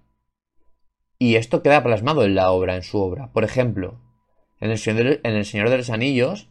Y 1.18 1.36
esto 1.36 1.64
queda 1.64 1.82
plasmado 1.82 2.26
en 2.26 2.36
la 2.36 2.52
obra, 2.52 2.76
en 2.76 2.84
su 2.84 3.00
obra. 3.00 3.32
Por 3.34 3.44
ejemplo, 3.44 4.00
en 4.60 4.70
El 4.70 4.78
Señor 4.78 5.04
de, 5.04 5.20
en 5.24 5.36
el 5.36 5.46
Señor 5.46 5.72
de 5.72 5.78
los 5.78 5.90
Anillos, 5.90 6.48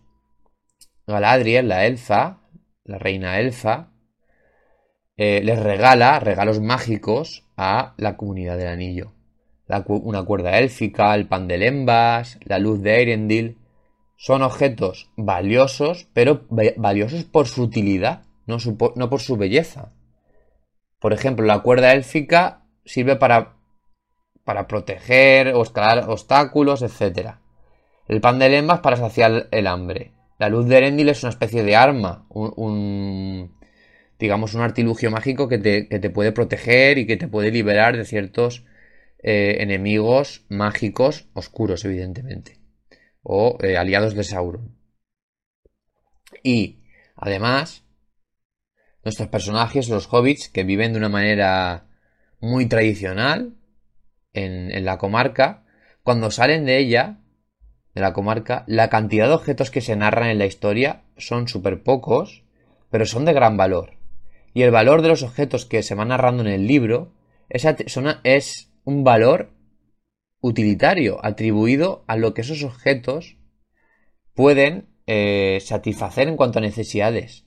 Galadriel, 1.07 1.69
la 1.69 1.87
elfa, 1.87 2.41
la 2.83 2.99
reina 2.99 3.39
elfa, 3.39 3.93
eh, 5.17 5.41
les 5.45 5.63
regala 5.63 6.19
regalos 6.19 6.61
mágicos 6.61 7.47
a 7.57 7.95
la 7.97 8.17
comunidad 8.17 8.59
del 8.59 8.67
anillo. 8.67 9.13
Una 9.89 10.23
cuerda 10.25 10.59
élfica, 10.59 11.15
el 11.15 11.27
pan 11.29 11.47
de 11.49 11.59
lembas, 11.59 12.39
la 12.45 12.59
luz 12.59 12.83
de 12.83 12.97
Eirendil. 12.99 13.59
Son 14.17 14.43
objetos 14.43 15.11
valiosos, 15.17 16.09
pero 16.15 16.47
va- 16.51 16.73
valiosos 16.77 17.25
por 17.25 17.47
su 17.49 17.63
utilidad, 17.63 18.23
no 18.47 19.11
por 19.11 19.21
su 19.21 19.37
belleza. 19.37 19.93
Por 21.01 21.13
ejemplo, 21.13 21.45
la 21.47 21.61
cuerda 21.61 21.93
élfica 21.93 22.63
sirve 22.85 23.17
para, 23.17 23.57
para 24.45 24.67
proteger 24.69 25.55
o 25.55 25.63
escalar 25.63 26.09
obstáculos, 26.11 26.83
etc. 26.83 27.41
El 28.09 28.21
pan 28.21 28.39
de 28.39 28.49
lembas 28.51 28.81
para 28.81 28.97
saciar 28.97 29.49
el 29.51 29.67
hambre. 29.67 30.13
La 30.39 30.49
luz 30.49 30.67
de 30.69 30.79
Erendil 30.79 31.09
es 31.11 31.23
una 31.23 31.31
especie 31.31 31.63
de 31.65 31.77
arma, 31.77 32.27
un, 32.31 32.53
un- 32.57 33.57
digamos, 34.19 34.55
un 34.55 34.63
artilugio 34.63 35.11
mágico 35.11 35.49
que 35.49 35.59
te, 35.59 35.89
que 35.89 35.99
te 35.99 36.11
puede 36.11 36.33
proteger 36.33 36.99
y 36.99 37.07
que 37.07 37.17
te 37.17 37.29
puede 37.29 37.51
liberar 37.51 37.97
de 37.97 38.05
ciertos 38.05 38.65
eh, 39.23 39.57
enemigos 39.61 40.45
mágicos 40.49 41.29
oscuros, 41.33 41.85
evidentemente, 41.85 42.61
o 43.23 43.59
eh, 43.63 43.77
aliados 43.77 44.15
de 44.15 44.25
Sauron. 44.25 44.77
Y, 46.43 46.83
además, 47.17 47.85
nuestros 49.05 49.29
personajes, 49.29 49.89
los 49.89 50.13
hobbits, 50.13 50.49
que 50.49 50.65
viven 50.65 50.93
de 50.93 50.99
una 50.99 51.09
manera 51.09 51.89
muy 52.41 52.67
tradicional 52.67 53.57
en, 54.33 54.71
en 54.71 54.85
la 54.85 54.99
comarca, 54.99 55.65
cuando 56.03 56.31
salen 56.31 56.67
de 56.67 56.79
ella, 56.79 57.21
de 57.95 58.01
la 58.03 58.13
comarca, 58.13 58.65
la 58.67 58.91
cantidad 58.91 59.27
de 59.27 59.35
objetos 59.35 59.71
que 59.71 59.81
se 59.81 59.97
narran 59.97 60.29
en 60.29 60.39
la 60.39 60.47
historia 60.47 61.03
son 61.17 61.49
súper 61.49 61.83
pocos, 61.83 62.45
pero 62.91 63.07
son 63.07 63.25
de 63.25 63.33
gran 63.33 63.57
valor. 63.57 63.95
Y 64.53 64.63
el 64.63 64.71
valor 64.71 65.03
de 65.03 65.09
los 65.09 65.23
objetos 65.23 65.67
que 65.67 65.83
se 65.83 65.95
van 65.95 66.09
narrando 66.09 66.43
en 66.43 66.49
el 66.49 66.67
libro 66.67 67.13
es, 67.49 67.67
es 68.25 68.73
un 68.87 69.05
valor 69.05 69.51
utilitario 70.41 71.19
atribuido 71.23 72.05
a 72.07 72.17
lo 72.17 72.33
que 72.33 72.41
esos 72.41 72.63
objetos 72.63 73.37
pueden 74.33 74.89
eh, 75.07 75.59
satisfacer 75.61 76.29
en 76.29 76.37
cuanto 76.37 76.61
a 76.61 76.63
necesidades. 76.63 77.45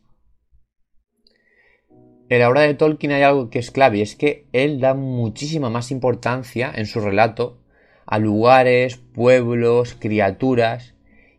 en 2.30 2.39
la 2.39 2.49
obra 2.49 2.62
de 2.62 2.75
Tolkien 2.75 3.13
hay 3.13 3.23
algo 3.23 3.49
que 3.49 3.58
es 3.58 3.71
clave 3.71 3.97
y 3.97 4.02
es 4.02 4.15
que 4.15 4.47
él 4.52 4.80
da 4.80 4.93
muchísima 4.93 5.69
más 5.69 5.89
importancia 5.91 6.71
en 6.75 6.86
su 6.86 6.99
relato 6.99 7.63
a 8.06 8.19
lugares, 8.19 8.97
pueblos, 8.97 9.95
criaturas 9.97 10.93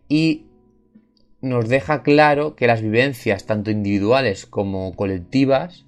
y 0.09 0.47
nos 1.43 1.69
deja 1.69 2.03
claro 2.03 2.57
que 2.57 2.67
las 2.67 2.81
vivencias, 2.81 3.45
tanto 3.45 3.71
individuales 3.71 4.47
como 4.47 4.95
colectivas, 4.97 5.85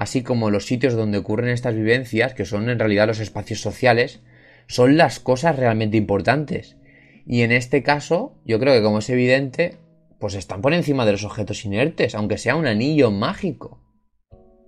así 0.00 0.22
como 0.22 0.50
los 0.50 0.64
sitios 0.64 0.94
donde 0.94 1.18
ocurren 1.18 1.50
estas 1.50 1.74
vivencias, 1.74 2.32
que 2.32 2.46
son 2.46 2.70
en 2.70 2.78
realidad 2.78 3.06
los 3.06 3.20
espacios 3.20 3.60
sociales, 3.60 4.22
son 4.66 4.96
las 4.96 5.20
cosas 5.20 5.56
realmente 5.56 5.98
importantes. 5.98 6.78
Y 7.26 7.42
en 7.42 7.52
este 7.52 7.82
caso, 7.82 8.34
yo 8.46 8.58
creo 8.58 8.72
que 8.72 8.82
como 8.82 9.00
es 9.00 9.10
evidente, 9.10 9.76
pues 10.18 10.36
están 10.36 10.62
por 10.62 10.72
encima 10.72 11.04
de 11.04 11.12
los 11.12 11.24
objetos 11.24 11.66
inertes, 11.66 12.14
aunque 12.14 12.38
sea 12.38 12.56
un 12.56 12.66
anillo 12.66 13.10
mágico. 13.10 13.82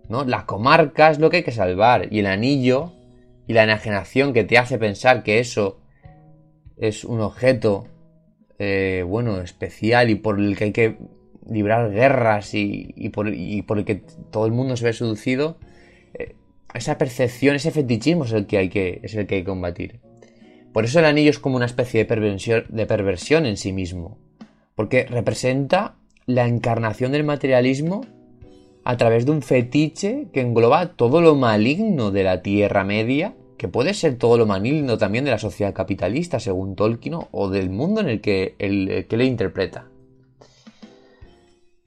¿No? 0.07 0.27
La 0.27 0.45
comarca 0.45 1.11
es 1.11 1.18
lo 1.18 1.31
que 1.31 1.38
hay 1.38 1.45
que 1.45 1.51
salvar, 1.51 2.09
y 2.11 2.18
el 2.18 2.27
anillo 2.27 2.92
y 3.47 3.55
la 3.55 3.62
enajenación 3.62 4.35
que 4.35 4.45
te 4.45 4.59
hace 4.59 4.77
pensar 4.77 5.23
que 5.23 5.38
eso 5.38 5.81
es 6.77 7.05
un 7.07 7.23
objeto 7.23 7.88
eh, 8.59 9.03
bueno, 9.09 9.40
especial 9.40 10.11
y 10.11 10.14
por 10.14 10.38
el 10.38 10.59
que 10.59 10.64
hay 10.64 10.73
que 10.73 10.99
librar 11.48 11.90
guerras 11.90 12.55
y, 12.55 13.11
por, 13.11 13.28
el 13.28 13.85
que 13.85 14.02
todo 14.31 14.46
el 14.46 14.52
mundo 14.52 14.76
se 14.76 14.85
ve 14.85 14.92
seducido, 14.92 15.57
eh, 16.14 16.35
esa 16.74 16.98
percepción, 16.98 17.57
ese 17.57 17.70
fetichismo 17.70 18.24
es 18.24 18.33
el, 18.33 18.46
que 18.46 18.59
hay 18.59 18.68
que, 18.68 19.00
es 19.02 19.14
el 19.14 19.26
que 19.26 19.37
hay 19.37 19.40
que 19.42 19.48
combatir. 19.48 20.00
Por 20.72 20.85
eso 20.85 20.98
el 20.98 21.05
anillo 21.05 21.31
es 21.31 21.38
como 21.38 21.57
una 21.57 21.66
especie 21.66 22.00
de 22.00 22.07
perversión, 22.07 22.64
de 22.68 22.87
perversión 22.87 23.46
en 23.46 23.57
sí 23.57 23.72
mismo, 23.72 24.18
porque 24.74 25.05
representa 25.05 25.96
la 26.26 26.46
encarnación 26.46 27.12
del 27.12 27.24
materialismo 27.24 28.07
a 28.85 28.96
través 28.96 29.26
de 29.26 29.33
un 29.33 29.42
fetiche 29.42 30.28
que 30.33 30.40
engloba 30.40 30.94
todo 30.94 31.20
lo 31.20 31.35
maligno 31.35 32.11
de 32.11 32.24
la 32.24 32.42
Tierra 32.42 32.85
Media 32.85 33.35
que 33.62 33.68
puede 33.68 33.94
ser 33.94 34.18
todo 34.18 34.38
lo 34.38 34.44
maligno 34.44 34.98
también 34.98 35.24
de 35.24 35.31
la 35.31 35.38
sociedad 35.38 35.72
capitalista, 35.72 36.40
según 36.40 36.74
Tolkien, 36.74 37.14
o 37.31 37.48
del 37.48 37.70
mundo 37.70 38.00
en 38.00 38.09
el 38.09 38.20
que, 38.20 38.57
el, 38.59 39.07
que 39.09 39.16
le 39.16 39.24
interpreta. 39.24 39.87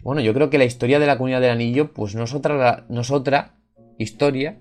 Bueno, 0.05 0.21
yo 0.21 0.35
creo 0.35 0.51
que 0.51 0.59
la 0.59 0.65
historia 0.65 0.99
de 0.99 1.07
la 1.07 1.17
comunidad 1.17 1.41
del 1.41 1.49
anillo, 1.49 1.91
pues 1.91 2.13
no 2.13 2.25
es 2.25 2.35
otra, 2.35 2.85
no 2.89 3.01
es 3.01 3.09
otra 3.09 3.55
historia 3.97 4.59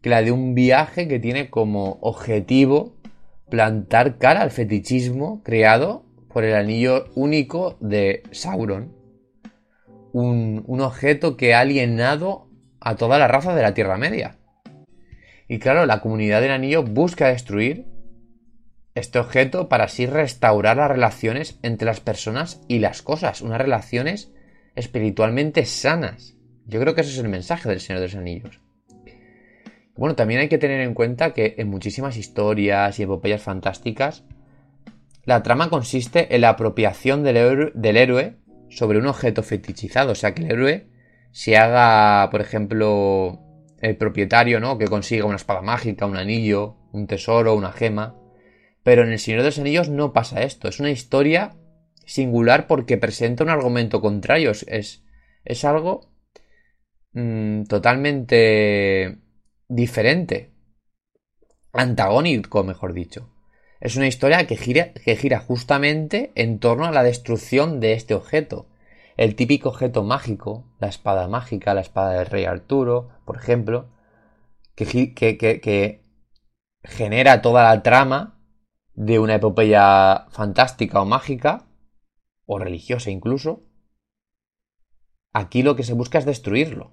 que 0.00 0.08
la 0.08 0.22
de 0.22 0.32
un 0.32 0.54
viaje 0.54 1.06
que 1.06 1.18
tiene 1.18 1.50
como 1.50 1.98
objetivo 2.00 2.96
plantar 3.50 4.16
cara 4.16 4.40
al 4.40 4.50
fetichismo 4.50 5.42
creado 5.42 6.06
por 6.32 6.44
el 6.44 6.54
anillo 6.54 7.08
único 7.14 7.76
de 7.78 8.22
Sauron. 8.30 8.96
Un, 10.14 10.64
un 10.66 10.80
objeto 10.80 11.36
que 11.36 11.52
ha 11.52 11.60
alienado 11.60 12.48
a 12.80 12.96
toda 12.96 13.18
la 13.18 13.28
raza 13.28 13.54
de 13.54 13.60
la 13.60 13.74
Tierra 13.74 13.98
Media. 13.98 14.38
Y 15.46 15.58
claro, 15.58 15.84
la 15.84 16.00
comunidad 16.00 16.40
del 16.40 16.52
anillo 16.52 16.82
busca 16.82 17.28
destruir 17.28 17.84
este 18.94 19.18
objeto 19.18 19.68
para 19.68 19.84
así 19.84 20.06
restaurar 20.06 20.78
las 20.78 20.90
relaciones 20.90 21.58
entre 21.62 21.84
las 21.84 22.00
personas 22.00 22.62
y 22.66 22.78
las 22.78 23.02
cosas, 23.02 23.42
unas 23.42 23.60
relaciones 23.60 24.32
espiritualmente 24.76 25.64
sanas. 25.64 26.36
Yo 26.66 26.80
creo 26.80 26.94
que 26.94 27.00
ese 27.00 27.10
es 27.10 27.18
el 27.18 27.28
mensaje 27.28 27.68
del 27.68 27.80
Señor 27.80 28.00
de 28.00 28.08
los 28.08 28.14
Anillos. 28.14 28.60
Bueno, 29.96 30.14
también 30.14 30.40
hay 30.40 30.48
que 30.48 30.58
tener 30.58 30.80
en 30.82 30.94
cuenta 30.94 31.32
que 31.32 31.54
en 31.56 31.68
muchísimas 31.68 32.16
historias 32.16 32.98
y 32.98 33.04
epopeyas 33.04 33.42
fantásticas, 33.42 34.24
la 35.24 35.42
trama 35.42 35.70
consiste 35.70 36.34
en 36.34 36.42
la 36.42 36.50
apropiación 36.50 37.24
del, 37.24 37.36
héroe 37.96 38.36
sobre 38.68 38.98
un 38.98 39.06
objeto 39.06 39.42
fetichizado, 39.42 40.12
o 40.12 40.14
sea, 40.14 40.34
que 40.34 40.42
el 40.42 40.52
héroe 40.52 40.86
se 41.32 41.56
haga, 41.56 42.28
por 42.30 42.42
ejemplo, 42.42 43.40
el 43.80 43.96
propietario, 43.96 44.60
¿no? 44.60 44.76
Que 44.76 44.86
consiga 44.86 45.24
una 45.24 45.36
espada 45.36 45.62
mágica, 45.62 46.06
un 46.06 46.16
anillo, 46.16 46.76
un 46.92 47.06
tesoro, 47.06 47.54
una 47.54 47.72
gema. 47.72 48.14
Pero 48.82 49.02
en 49.02 49.12
El 49.12 49.18
Señor 49.18 49.40
de 49.40 49.46
los 49.46 49.58
Anillos 49.58 49.88
no 49.88 50.12
pasa 50.12 50.42
esto. 50.42 50.68
Es 50.68 50.78
una 50.78 50.90
historia 50.90 51.56
singular 52.06 52.66
porque 52.66 52.96
presenta 52.96 53.44
un 53.44 53.50
argumento 53.50 54.00
contrario. 54.00 54.52
Es, 54.52 55.04
es 55.44 55.64
algo 55.64 56.08
mm, 57.12 57.64
totalmente 57.64 59.18
diferente. 59.68 60.52
Antagónico, 61.72 62.64
mejor 62.64 62.94
dicho. 62.94 63.28
Es 63.80 63.96
una 63.96 64.06
historia 64.06 64.46
que 64.46 64.56
gira, 64.56 64.94
que 64.94 65.16
gira 65.16 65.40
justamente 65.40 66.32
en 66.34 66.58
torno 66.58 66.86
a 66.86 66.92
la 66.92 67.02
destrucción 67.02 67.80
de 67.80 67.92
este 67.92 68.14
objeto 68.14 68.66
el 69.16 69.34
típico 69.34 69.70
objeto 69.70 70.02
mágico, 70.02 70.64
la 70.78 70.88
espada 70.88 71.26
mágica, 71.28 71.74
la 71.74 71.80
espada 71.80 72.12
del 72.12 72.26
rey 72.26 72.44
Arturo, 72.44 73.08
por 73.24 73.36
ejemplo, 73.36 73.88
que, 74.74 75.14
que, 75.14 76.02
genera 76.84 77.42
toda 77.42 77.64
la 77.64 77.82
trama 77.82 78.38
de 78.94 79.18
una 79.18 79.36
epopeya 79.36 80.26
fantástica 80.30 81.00
o 81.00 81.04
mágica, 81.04 81.64
o 82.46 82.58
religiosa 82.58 83.10
incluso, 83.10 83.64
aquí 85.32 85.62
lo 85.62 85.76
que 85.76 85.82
se 85.82 85.92
busca 85.92 86.18
es 86.18 86.24
destruirlo. 86.24 86.92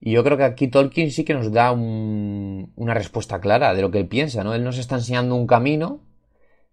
Y 0.00 0.12
yo 0.12 0.24
creo 0.24 0.36
que 0.36 0.44
aquí 0.44 0.66
Tolkien 0.66 1.12
sí 1.12 1.24
que 1.24 1.34
nos 1.34 1.52
da 1.52 1.70
una 1.70 2.94
respuesta 2.94 3.40
clara 3.40 3.74
de 3.74 3.82
lo 3.82 3.90
que 3.90 3.98
él 3.98 4.08
piensa, 4.08 4.42
¿no? 4.42 4.54
Él 4.54 4.64
nos 4.64 4.78
está 4.78 4.96
enseñando 4.96 5.36
un 5.36 5.46
camino 5.46 6.00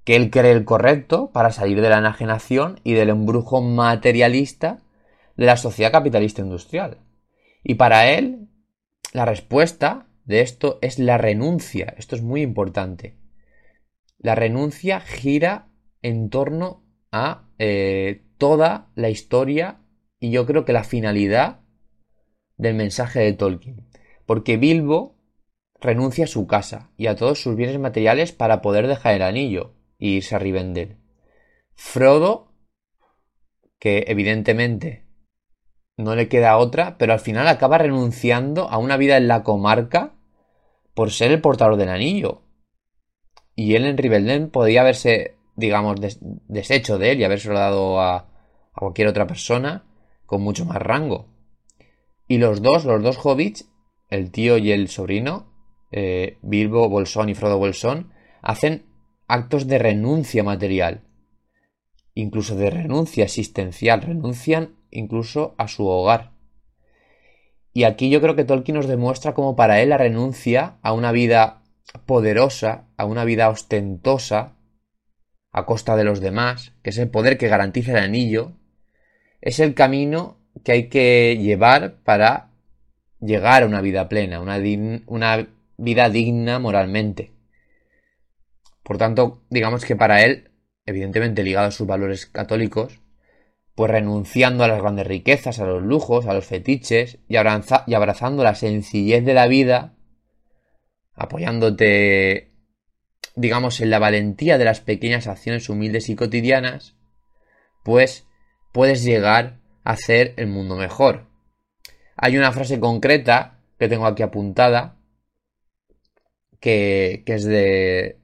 que 0.03 0.15
él 0.15 0.31
cree 0.31 0.51
el 0.51 0.65
correcto 0.65 1.31
para 1.31 1.51
salir 1.51 1.81
de 1.81 1.89
la 1.89 1.99
enajenación 1.99 2.79
y 2.83 2.93
del 2.93 3.09
embrujo 3.09 3.61
materialista 3.61 4.79
de 5.37 5.45
la 5.45 5.57
sociedad 5.57 5.91
capitalista 5.91 6.41
industrial. 6.41 6.97
Y 7.63 7.75
para 7.75 8.09
él, 8.09 8.47
la 9.13 9.25
respuesta 9.25 10.07
de 10.25 10.41
esto 10.41 10.79
es 10.81 10.97
la 10.97 11.17
renuncia. 11.19 11.93
Esto 11.97 12.15
es 12.15 12.23
muy 12.23 12.41
importante. 12.41 13.15
La 14.17 14.33
renuncia 14.35 14.99
gira 15.01 15.67
en 16.01 16.29
torno 16.29 16.83
a 17.11 17.47
eh, 17.57 18.23
toda 18.37 18.89
la 18.95 19.09
historia 19.09 19.79
y 20.19 20.31
yo 20.31 20.45
creo 20.45 20.65
que 20.65 20.73
la 20.73 20.83
finalidad 20.83 21.61
del 22.57 22.75
mensaje 22.75 23.19
de 23.19 23.33
Tolkien. 23.33 23.87
Porque 24.25 24.57
Bilbo 24.57 25.15
renuncia 25.79 26.25
a 26.25 26.27
su 26.27 26.45
casa 26.45 26.91
y 26.97 27.07
a 27.07 27.15
todos 27.15 27.41
sus 27.41 27.55
bienes 27.55 27.79
materiales 27.79 28.31
para 28.31 28.61
poder 28.61 28.87
dejar 28.87 29.15
el 29.15 29.21
anillo 29.21 29.73
y 29.97 30.17
irse 30.17 30.35
a 30.35 30.39
Rivendell. 30.39 30.97
Frodo, 31.75 32.51
que 33.79 34.05
evidentemente 34.07 35.05
no 35.97 36.15
le 36.15 36.29
queda 36.29 36.57
otra, 36.57 36.97
pero 36.97 37.13
al 37.13 37.19
final 37.19 37.47
acaba 37.47 37.77
renunciando 37.77 38.69
a 38.69 38.77
una 38.77 38.97
vida 38.97 39.17
en 39.17 39.27
la 39.27 39.43
comarca 39.43 40.13
por 40.93 41.11
ser 41.11 41.31
el 41.31 41.41
portador 41.41 41.77
del 41.77 41.89
anillo. 41.89 42.41
Y 43.55 43.75
él 43.75 43.85
en 43.85 43.97
Rivendell 43.97 44.47
podía 44.47 44.81
haberse, 44.81 45.35
digamos, 45.59 45.97
deshecho 46.47 46.97
de 46.97 47.11
él 47.11 47.19
y 47.19 47.23
haberse 47.23 47.51
dado 47.51 47.99
a, 47.99 48.15
a 48.15 48.79
cualquier 48.79 49.07
otra 49.07 49.27
persona 49.27 49.85
con 50.25 50.41
mucho 50.41 50.65
más 50.65 50.77
rango. 50.77 51.27
Y 52.27 52.37
los 52.37 52.61
dos, 52.61 52.85
los 52.85 53.01
dos 53.01 53.17
hobbits, 53.23 53.69
el 54.09 54.31
tío 54.31 54.57
y 54.57 54.71
el 54.71 54.87
sobrino, 54.87 55.51
eh, 55.91 56.37
Bilbo 56.41 56.87
Bolsón 56.87 57.29
y 57.29 57.35
Frodo 57.35 57.57
Bolsón, 57.57 58.13
hacen 58.41 58.85
actos 59.27 59.67
de 59.67 59.79
renuncia 59.79 60.43
material, 60.43 61.01
incluso 62.13 62.55
de 62.55 62.69
renuncia 62.69 63.23
existencial, 63.23 64.01
renuncian 64.01 64.75
incluso 64.91 65.55
a 65.57 65.67
su 65.67 65.87
hogar. 65.87 66.33
Y 67.73 67.83
aquí 67.83 68.09
yo 68.09 68.21
creo 68.21 68.35
que 68.35 68.43
Tolkien 68.43 68.75
nos 68.75 68.87
demuestra 68.87 69.33
cómo 69.33 69.55
para 69.55 69.81
él 69.81 69.89
la 69.89 69.97
renuncia 69.97 70.77
a 70.81 70.93
una 70.93 71.11
vida 71.11 71.63
poderosa, 72.05 72.87
a 72.97 73.05
una 73.05 73.25
vida 73.25 73.49
ostentosa, 73.49 74.55
a 75.51 75.65
costa 75.65 75.95
de 75.95 76.03
los 76.03 76.19
demás, 76.19 76.73
que 76.83 76.91
es 76.91 76.97
el 76.97 77.09
poder 77.09 77.37
que 77.37 77.47
garantiza 77.47 77.91
el 77.91 78.03
anillo, 78.03 78.53
es 79.41 79.59
el 79.59 79.73
camino 79.73 80.37
que 80.63 80.71
hay 80.71 80.89
que 80.89 81.37
llevar 81.39 81.95
para 82.03 82.51
llegar 83.19 83.63
a 83.63 83.65
una 83.65 83.81
vida 83.81 84.09
plena, 84.09 84.39
una, 84.41 84.57
una 85.07 85.47
vida 85.77 86.09
digna 86.09 86.59
moralmente. 86.59 87.31
Por 88.83 88.97
tanto, 88.97 89.43
digamos 89.49 89.85
que 89.85 89.95
para 89.95 90.23
él, 90.23 90.51
evidentemente 90.85 91.43
ligado 91.43 91.67
a 91.67 91.71
sus 91.71 91.87
valores 91.87 92.25
católicos, 92.25 92.99
pues 93.75 93.91
renunciando 93.91 94.63
a 94.63 94.67
las 94.67 94.81
grandes 94.81 95.07
riquezas, 95.07 95.59
a 95.59 95.65
los 95.65 95.81
lujos, 95.81 96.25
a 96.25 96.33
los 96.33 96.45
fetiches 96.45 97.19
y, 97.29 97.37
abrazando 97.37 98.43
la 98.43 98.55
sencillez 98.55 99.23
de 99.23 99.33
la 99.33 99.47
vida, 99.47 99.95
apoyándote, 101.13 102.48
digamos, 103.39 103.79
en 103.79 103.89
la 103.89 103.99
valentía 103.99 104.57
de 104.57 104.65
las 104.65 104.81
pequeñas 104.81 105.25
acciones 105.27 105.69
humildes 105.69 106.09
y 106.09 106.15
cotidianas, 106.15 106.97
pues 107.85 108.27
puedes 108.73 109.01
llegar 109.01 109.59
a 109.85 109.91
hacer 109.91 110.33
el 110.35 110.47
mundo 110.47 110.75
mejor. 110.75 111.27
Hay 112.17 112.37
una 112.37 112.51
frase 112.51 112.81
concreta 112.81 113.61
que 113.79 113.87
tengo 113.87 114.05
aquí 114.05 114.23
apuntada, 114.23 114.97
que, 116.59 117.23
que 117.25 117.33
es 117.35 117.45
de, 117.45 118.19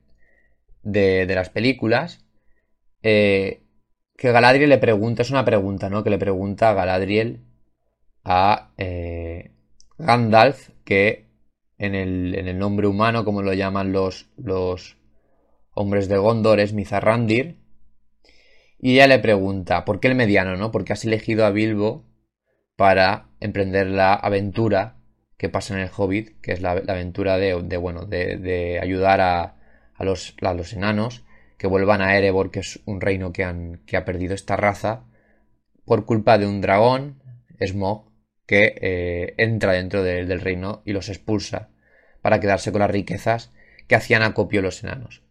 de, 0.84 1.34
las 1.34 1.50
películas, 1.50 2.26
eh, 3.02 3.62
que 4.18 4.34
Galadriel 4.34 4.70
le 4.70 4.80
pregunta, 4.80 5.22
es 5.22 5.32
una 5.32 5.46
pregunta, 5.46 5.90
¿no? 5.90 6.04
Que 6.04 6.10
le 6.10 6.18
pregunta 6.18 6.72
a 6.72 6.74
Galadriel 6.74 7.40
a 8.26 8.74
eh, 8.78 9.52
Gandalf, 9.98 10.72
que 10.84 11.30
en 11.78 11.96
el, 11.96 12.36
en 12.36 12.50
el, 12.50 12.60
nombre 12.60 12.88
humano, 12.88 13.24
como 13.24 13.42
lo 13.42 13.54
llaman 13.54 13.94
los, 13.94 14.30
los 14.36 14.98
hombres 15.76 16.08
de 16.08 16.18
Gondor, 16.18 16.60
es 16.60 16.74
Mizarrandir. 16.74 17.58
Y 18.80 18.94
ella 18.94 19.08
le 19.08 19.20
pregunta, 19.20 19.86
¿por 19.86 20.00
qué 20.00 20.08
el 20.08 20.16
mediano, 20.16 20.58
no? 20.58 20.72
¿Por 20.72 20.84
qué 20.84 20.94
has 20.94 21.06
elegido 21.06 21.46
a 21.46 21.52
Bilbo 21.52 22.06
para 22.76 23.30
emprender 23.40 23.88
la 23.88 24.14
aventura 24.14 24.98
que 25.38 25.50
pasa 25.50 25.76
en 25.76 25.82
el 25.82 25.90
Hobbit, 25.96 26.42
que 26.42 26.54
es 26.54 26.62
la, 26.62 26.72
aventura 26.72 27.38
de, 27.38 27.78
bueno, 27.78 28.06
de, 28.06 28.80
ayudar 28.82 29.22
a, 29.22 29.56
los, 30.00 30.36
enanos 30.74 31.24
que 31.58 31.68
vuelvan 31.68 32.02
a 32.02 32.18
Erebor, 32.18 32.52
que 32.52 32.60
es 32.60 32.80
un 32.86 33.02
reino 33.02 33.32
que, 33.32 33.44
han, 33.44 33.82
que 33.86 33.98
ha 33.98 34.06
perdido 34.06 34.34
esta 34.34 34.56
raza, 34.56 35.06
por 35.86 36.06
culpa 36.06 36.38
de 36.38 36.48
un 36.48 36.62
dragón, 36.62 37.22
Smog, 37.60 38.12
que 38.46 38.76
eh, 38.82 39.34
entra 39.38 39.74
dentro 39.74 40.04
del 40.04 40.42
reino 40.42 40.82
y 40.86 40.94
los 40.94 41.10
expulsa 41.10 41.70
para 42.22 42.40
quedarse 42.40 42.72
con 42.72 42.80
las 42.82 42.92
riquezas 42.92 43.52
que 43.88 43.96
hacían 43.96 44.24
acopio 44.24 44.62
los 44.62 44.84
enanos. 44.84 45.25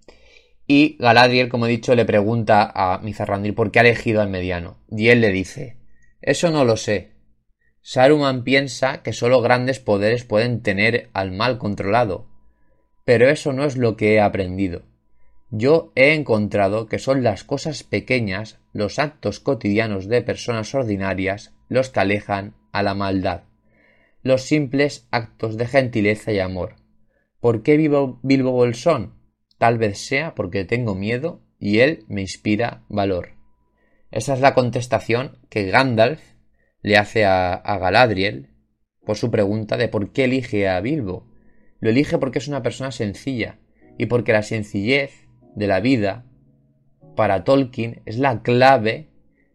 Y 0.67 0.97
Galadriel, 0.99 1.49
como 1.49 1.67
he 1.67 1.71
dicho, 1.71 1.95
le 1.95 2.05
pregunta 2.05 2.71
a 2.75 2.99
Mizarrandir 2.99 3.55
por 3.55 3.71
qué 3.71 3.81
ha 3.81 3.83
elegido 3.83 4.23
al 4.23 4.31
mediano. 4.31 4.79
Y 4.91 5.09
él 5.09 5.21
le 5.21 5.31
dice, 5.31 5.77
eso 6.23 6.51
no 6.51 6.65
lo 6.65 6.77
sé. 6.77 7.13
Saruman 7.83 8.45
piensa 8.45 9.03
que 9.03 9.13
solo 9.13 9.43
grandes 9.43 9.79
poderes 9.79 10.25
pueden 10.25 10.63
tener 10.63 11.11
al 11.13 11.33
mal 11.33 11.59
controlado. 11.59 12.27
Pero 13.05 13.29
eso 13.29 13.53
no 13.53 13.65
es 13.65 13.77
lo 13.77 13.97
que 13.97 14.15
he 14.15 14.21
aprendido. 14.21 14.83
Yo 15.51 15.93
he 15.95 16.15
encontrado 16.15 16.87
que 16.87 16.99
son 16.99 17.23
las 17.23 17.45
cosas 17.45 17.83
pequeñas, 17.83 18.59
los 18.73 18.99
actos 18.99 19.39
cotidianos 19.39 20.09
de 20.09 20.23
personas 20.23 20.75
ordinarias, 20.75 21.53
los 21.69 21.91
que 21.91 22.01
alejan 22.01 22.55
a 22.73 22.83
la 22.83 22.95
maldad. 22.95 23.43
Los 24.23 24.43
simples 24.43 25.07
actos 25.11 25.59
de 25.59 25.67
gentileza 25.67 26.33
y 26.33 26.41
amor. 26.41 26.77
¿Por 27.39 27.63
qué 27.63 27.77
vivo 27.77 28.19
Bilbo 28.23 28.53
Bolsón? 28.53 29.13
Tal 29.65 29.79
vez 29.79 29.97
sea 29.97 30.35
porque 30.35 30.67
tengo 30.67 30.95
miedo 30.95 31.41
y 31.59 31.79
él 31.79 32.05
me 32.07 32.21
inspira 32.21 32.83
valor. 32.91 33.31
Esa 34.11 34.35
es 34.35 34.41
la 34.41 34.53
contestación 34.53 35.39
que 35.49 35.71
Gandalf 35.71 36.21
le 36.83 36.99
hace 36.99 37.25
a, 37.25 37.63
Galadriel 37.81 38.51
por 39.07 39.17
su 39.17 39.31
pregunta 39.31 39.79
de 39.79 39.89
por 39.89 40.13
qué 40.13 40.25
elige 40.25 40.69
a 40.69 40.79
Bilbo. 40.83 41.33
Lo 41.81 41.89
elige 41.89 42.19
porque 42.19 42.41
es 42.41 42.47
una 42.47 42.63
persona 42.63 42.91
sencilla 42.91 43.59
y 43.97 44.05
porque 44.05 44.35
la 44.35 44.43
sencillez 44.43 45.13
de 45.57 45.67
la 45.67 45.81
vida 45.81 46.27
para 47.17 47.43
Tolkien 47.45 48.03
es 48.05 48.19
la 48.19 48.43
clave 48.43 49.09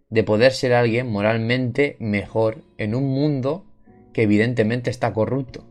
de 0.09 0.23
poder 0.23 0.53
ser 0.53 0.73
alguien 0.73 1.05
moralmente 1.05 1.97
mejor 1.99 2.63
en 2.79 2.95
un 2.95 3.09
mundo 3.09 3.67
que 4.11 4.23
evidentemente 4.23 4.89
está 4.89 5.13
corrupto. 5.13 5.69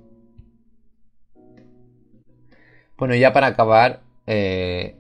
Bueno, 2.97 3.17
ya 3.17 3.33
para 3.33 3.49
acabar, 3.49 4.07
eh, 4.31 4.95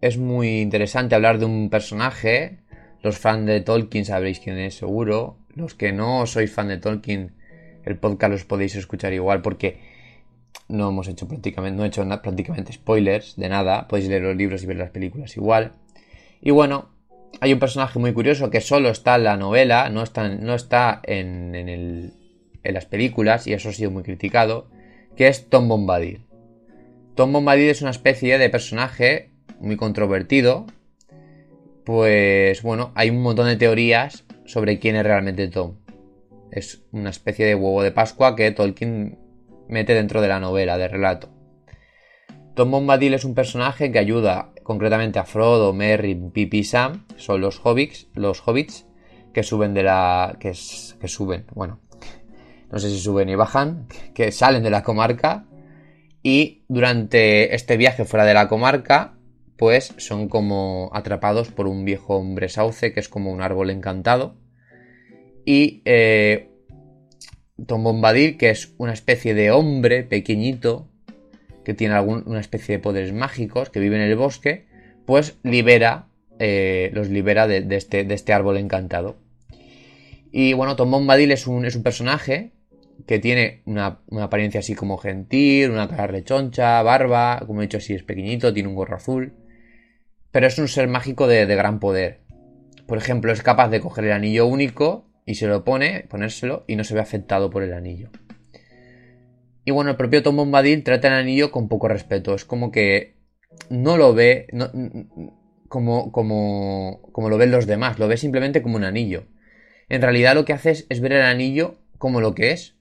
es 0.00 0.18
muy 0.18 0.60
interesante 0.60 1.16
hablar 1.16 1.40
de 1.40 1.46
un 1.46 1.68
personaje. 1.68 2.60
Los 3.02 3.18
fans 3.18 3.44
de 3.44 3.60
Tolkien 3.60 4.04
sabréis 4.04 4.38
quién 4.38 4.56
es 4.56 4.76
seguro. 4.76 5.36
Los 5.54 5.74
que 5.74 5.92
no 5.92 6.26
sois 6.26 6.52
fan 6.52 6.68
de 6.68 6.78
Tolkien, 6.78 7.34
el 7.84 7.96
podcast 7.96 8.30
los 8.30 8.44
podéis 8.44 8.76
escuchar 8.76 9.12
igual 9.12 9.42
porque 9.42 9.80
no 10.68 10.90
hemos 10.90 11.08
hecho 11.08 11.26
prácticamente, 11.26 11.76
no 11.76 11.84
he 11.84 11.88
hecho 11.88 12.06
prácticamente 12.22 12.72
spoilers 12.72 13.34
de 13.36 13.48
nada. 13.48 13.88
Podéis 13.88 14.08
leer 14.08 14.22
los 14.22 14.36
libros 14.36 14.62
y 14.62 14.66
ver 14.66 14.76
las 14.76 14.90
películas 14.90 15.36
igual. 15.36 15.72
Y 16.40 16.52
bueno, 16.52 16.90
hay 17.40 17.52
un 17.52 17.58
personaje 17.58 17.98
muy 17.98 18.12
curioso 18.12 18.48
que 18.50 18.60
solo 18.60 18.90
está 18.90 19.16
en 19.16 19.24
la 19.24 19.36
novela, 19.36 19.90
no 19.90 20.04
está, 20.04 20.28
no 20.28 20.54
está 20.54 21.00
en, 21.02 21.56
en, 21.56 22.12
las 22.62 22.86
películas, 22.86 23.48
y 23.48 23.54
eso 23.54 23.70
ha 23.70 23.72
sido 23.72 23.90
muy 23.90 24.04
criticado, 24.04 24.68
que 25.16 25.26
es 25.26 25.48
Tom 25.48 25.66
Bombadil. 25.66 26.29
Tom 27.14 27.32
Bombadil 27.32 27.68
es 27.68 27.82
una 27.82 27.90
especie 27.90 28.38
de 28.38 28.50
personaje 28.50 29.30
muy 29.58 29.76
controvertido. 29.76 30.66
Pues 31.84 32.62
bueno, 32.62 32.92
hay 32.94 33.10
un 33.10 33.22
montón 33.22 33.46
de 33.46 33.56
teorías 33.56 34.24
sobre 34.44 34.78
quién 34.78 34.96
es 34.96 35.04
realmente 35.04 35.48
Tom. 35.48 35.76
Es 36.50 36.82
una 36.92 37.10
especie 37.10 37.46
de 37.46 37.54
huevo 37.54 37.82
de 37.82 37.92
Pascua 37.92 38.36
que 38.36 38.50
Tolkien 38.52 39.18
mete 39.68 39.94
dentro 39.94 40.20
de 40.20 40.28
la 40.28 40.40
novela, 40.40 40.78
de 40.78 40.88
relato. 40.88 41.30
Tom 42.54 42.70
Bombadil 42.70 43.14
es 43.14 43.24
un 43.24 43.34
personaje 43.34 43.92
que 43.92 43.98
ayuda 43.98 44.52
concretamente 44.62 45.18
a 45.18 45.24
Frodo, 45.24 45.72
Merry, 45.72 46.14
Pipi 46.14 46.58
y 46.58 46.64
Sam, 46.64 47.06
son 47.16 47.40
los 47.40 47.60
hobbits, 47.64 48.08
los 48.14 48.46
hobbits 48.46 48.86
que 49.32 49.42
suben 49.42 49.74
de 49.74 49.82
la 49.82 50.36
que, 50.40 50.50
que 51.00 51.08
suben, 51.08 51.46
bueno, 51.54 51.80
no 52.70 52.78
sé 52.78 52.90
si 52.90 52.98
suben 52.98 53.28
y 53.28 53.34
bajan, 53.34 53.86
que 54.14 54.32
salen 54.32 54.62
de 54.62 54.70
la 54.70 54.82
comarca 54.82 55.46
y 56.22 56.62
durante 56.68 57.54
este 57.54 57.76
viaje 57.76 58.04
fuera 58.04 58.24
de 58.24 58.34
la 58.34 58.48
comarca, 58.48 59.14
pues 59.56 59.94
son 59.98 60.28
como 60.28 60.90
atrapados 60.92 61.48
por 61.50 61.66
un 61.66 61.84
viejo 61.84 62.16
hombre 62.16 62.48
sauce 62.48 62.92
que 62.92 63.00
es 63.00 63.08
como 63.08 63.30
un 63.32 63.42
árbol 63.42 63.70
encantado 63.70 64.36
y 65.44 65.82
eh, 65.84 66.48
Tom 67.66 67.82
Bombadil, 67.82 68.36
que 68.36 68.50
es 68.50 68.72
una 68.78 68.92
especie 68.92 69.34
de 69.34 69.50
hombre 69.50 70.02
pequeñito 70.02 70.88
que 71.64 71.74
tiene 71.74 71.94
alguna 71.94 72.40
especie 72.40 72.76
de 72.76 72.82
poderes 72.82 73.12
mágicos, 73.12 73.70
que 73.70 73.80
vive 73.80 73.96
en 73.96 74.02
el 74.02 74.16
bosque, 74.16 74.66
pues 75.06 75.38
libera, 75.42 76.06
eh, 76.38 76.90
los 76.94 77.08
libera 77.08 77.46
este, 77.52 78.04
de, 78.04 78.14
este, 78.14 78.32
árbol 78.32 78.56
encantado. 78.56 79.16
Y 80.32 80.52
bueno, 80.52 80.76
Tom 80.76 80.90
Bombadil 80.90 81.32
es 81.32 81.46
un, 81.46 81.64
es 81.64 81.76
un 81.76 81.82
personaje 81.82 82.52
que 83.06 83.18
tiene 83.18 83.62
una, 83.66 84.00
apariencia 84.20 84.60
así 84.60 84.74
como 84.74 84.98
gentil, 84.98 85.70
una 85.70 85.88
cara 85.88 86.06
rechoncha, 86.06 86.82
barba, 86.82 87.42
como 87.46 87.60
he 87.60 87.64
dicho 87.64 87.78
así 87.78 87.94
es 87.94 88.02
pequeñito, 88.02 88.52
tiene 88.52 88.68
un 88.68 88.74
gorro 88.74 88.96
azul, 88.96 89.34
pero 90.30 90.46
es 90.46 90.58
un 90.58 90.68
ser 90.68 90.88
mágico 90.88 91.26
de, 91.26 91.46
de 91.46 91.56
gran 91.56 91.80
poder. 91.80 92.20
Por 92.86 92.98
ejemplo, 92.98 93.32
es 93.32 93.42
capaz 93.42 93.68
de 93.68 93.80
coger 93.80 94.04
el 94.04 94.12
anillo 94.12 94.46
único 94.46 95.08
y 95.26 95.36
se 95.36 95.46
lo 95.46 95.64
pone, 95.64 96.06
ponérselo 96.08 96.64
y 96.66 96.76
no 96.76 96.84
se 96.84 96.94
ve 96.94 97.00
afectado 97.00 97.50
por 97.50 97.62
el 97.62 97.72
anillo. 97.72 98.10
Y 99.64 99.72
bueno, 99.72 99.90
el 99.90 99.96
propio 99.96 100.22
Tom 100.22 100.36
Bombadil 100.36 100.82
trata 100.82 101.08
el 101.08 101.14
anillo 101.14 101.50
con 101.50 101.68
poco 101.68 101.88
respeto. 101.88 102.34
Es 102.34 102.44
como 102.44 102.72
que 102.72 103.16
no 103.68 103.96
lo 103.96 104.14
ve 104.14 104.46
como, 105.68 106.10
como, 106.10 107.00
como 107.12 107.28
lo 107.28 107.38
ven 107.38 107.50
los 107.50 107.66
demás, 107.66 107.98
lo 107.98 108.08
ve 108.08 108.16
simplemente 108.16 108.62
como 108.62 108.76
un 108.76 108.84
anillo. 108.84 109.26
En 109.88 110.02
realidad 110.02 110.34
lo 110.34 110.44
que 110.44 110.52
hace 110.52 110.70
es, 110.88 111.00
ver 111.00 111.12
el 111.12 111.22
anillo 111.22 111.78
como 111.98 112.20
lo 112.20 112.34
que 112.34 112.52
es, 112.52 112.76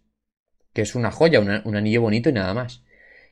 que 0.74 0.82
es 0.82 0.96
una 0.96 1.12
joya, 1.12 1.40
un 1.40 1.76
anillo 1.76 2.02
bonito 2.02 2.30
y 2.30 2.34
nada 2.34 2.54
más. 2.54 2.84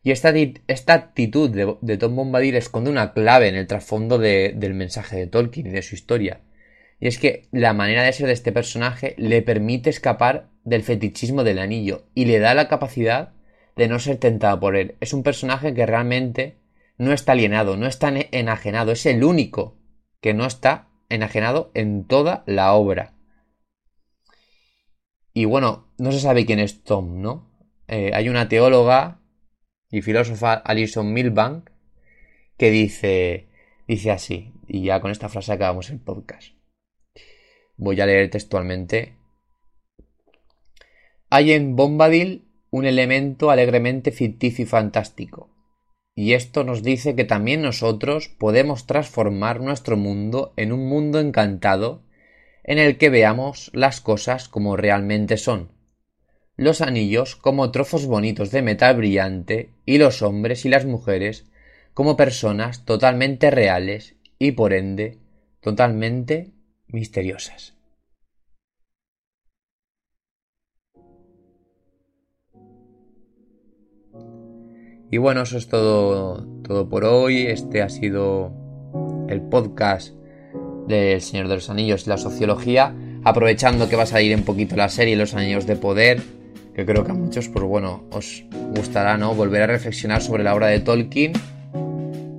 Y 0.04 0.12
esta, 0.12 0.34
esta 0.67 0.93
actitud 0.93 1.50
de, 1.82 1.97
Tom 1.97 2.15
Bombadil 2.15 2.56
esconde 2.56 2.89
una 2.89 3.13
clave 3.13 3.50
en 3.50 3.56
el 3.56 3.67
trasfondo 3.67 4.17
del 4.17 4.73
mensaje 4.73 5.17
de 5.17 5.28
Tolkien 5.28 5.67
y 5.67 5.71
de 5.71 5.82
su 5.82 5.95
historia. 5.95 6.41
Y 7.00 7.08
es 7.08 7.19
que 7.19 7.47
la 7.52 7.73
manera 7.73 8.04
de 8.04 8.13
ser 8.13 8.28
de 8.28 8.34
este 8.34 8.52
personaje 8.52 9.15
le 9.17 9.41
permite 9.41 9.89
escapar 9.89 10.50
del 10.63 10.84
fetichismo 10.84 11.43
del 11.43 11.60
anillo 11.60 12.06
y 12.15 12.26
le 12.26 12.39
da 12.39 12.54
la 12.54 12.67
capacidad 12.67 13.34
de 13.76 13.88
no 13.88 14.00
ser 14.00 14.17
tentado 14.17 14.60
por 14.60 14.76
él. 14.76 14.95
Es 15.00 15.13
un 15.13 15.23
personaje 15.23 15.73
que 15.73 15.86
realmente 15.86 16.58
no 16.97 17.13
está 17.13 17.34
alienado, 17.34 17.78
no 17.78 17.86
está 17.86 18.12
enajenado, 18.32 18.91
es 18.91 19.06
el 19.06 19.23
único 19.23 19.78
que 20.21 20.34
no 20.34 20.45
está 20.45 20.88
enajenado 21.10 21.71
en 21.73 22.06
toda 22.06 22.43
la 22.47 22.73
obra. 22.73 23.13
Y 25.34 25.45
bueno, 25.45 25.87
no 25.98 26.12
se 26.12 26.20
sabe 26.20 26.46
quién 26.46 26.60
es 26.60 26.84
Tom, 26.84 27.22
¿no? 27.22 27.50
Eh, 27.88 28.12
hay 28.14 28.30
una 28.30 28.50
teóloga 28.50 29.22
y 29.90 30.02
filósofa, 30.02 30.54
Alison 30.54 31.14
Milbank, 31.14 31.70
que 32.58 32.72
dice, 32.72 33.48
dice 33.88 34.12
así, 34.12 34.54
y 34.67 34.84
ya 34.84 35.00
con 35.00 35.12
esta 35.12 35.30
frase 35.30 35.54
acabamos 35.54 35.90
el 35.90 36.00
podcast. 36.00 36.54
Voy 37.78 38.00
a 38.02 38.06
leer 38.06 38.30
textualmente. 38.30 39.15
Hay 41.30 41.52
en 41.52 41.76
Bombadil 41.76 42.48
un 42.71 42.86
elemento 42.86 43.50
alegremente 43.50 44.12
ficticio 44.12 44.63
y 44.63 44.67
fantástico. 44.67 45.50
Y 46.15 46.34
esto 46.34 46.63
nos 46.63 46.82
dice 46.82 47.15
que 47.15 47.26
también 47.26 47.62
nosotros 47.62 48.28
podemos 48.28 48.88
transformar 48.88 49.62
nuestro 49.62 49.98
mundo 49.98 50.54
en 50.58 50.71
un 50.71 50.90
mundo 50.90 51.19
encantado 51.19 52.04
en 52.63 52.80
el 52.80 52.98
que 52.98 53.10
veamos 53.10 53.69
las 53.74 54.02
cosas 54.02 54.50
como 54.50 54.76
realmente 54.76 55.38
son. 55.38 55.77
Los 56.60 56.82
anillos 56.82 57.36
como 57.36 57.70
trozos 57.70 58.08
bonitos 58.08 58.50
de 58.50 58.64
metal 58.64 58.98
brillante 58.98 59.70
y 59.86 60.00
los 60.00 60.24
hombres 60.24 60.66
y 60.66 60.70
las 60.70 60.86
mujeres 60.86 61.46
como 61.94 62.18
personas 62.18 62.84
totalmente 62.84 63.52
reales 63.52 64.16
y 64.40 64.54
por 64.54 64.74
ende 64.74 65.20
totalmente 65.62 66.50
misteriosas. 66.88 67.76
Y 75.12 75.18
bueno, 75.20 75.44
eso 75.44 75.60
es 75.60 75.68
todo, 75.68 76.44
todo 76.64 76.90
por 76.90 77.06
hoy. 77.06 77.46
Este 77.46 77.84
ha 77.84 77.90
sido 77.90 78.52
el 79.30 79.44
podcast 79.44 80.16
del 80.88 81.22
Señor 81.22 81.50
de 81.50 81.56
los 81.56 81.70
Anillos 81.70 82.08
y 82.08 82.10
la 82.10 82.18
sociología. 82.18 82.96
aprovechando 83.24 83.90
que 83.90 83.96
va 83.98 84.04
a 84.04 84.08
salir 84.08 84.36
un 84.36 84.44
poquito 84.44 84.76
la 84.76 84.88
serie 84.88 85.18
Los 85.18 85.34
Anillos 85.34 85.68
de 85.68 85.76
Poder, 85.76 86.37
que 86.78 86.86
creo 86.86 87.04
que 87.04 87.10
a 87.10 87.15
muchos, 87.15 87.50
pues 87.50 87.65
bueno, 87.65 88.04
os 88.12 88.46
gustará, 88.75 89.17
¿no? 89.17 89.34
Volver 89.34 89.63
a 89.63 89.67
reflexionar 89.67 90.21
sobre 90.21 90.44
la 90.44 90.54
obra 90.54 90.67
de 90.67 90.80
Tolkien, 90.80 91.34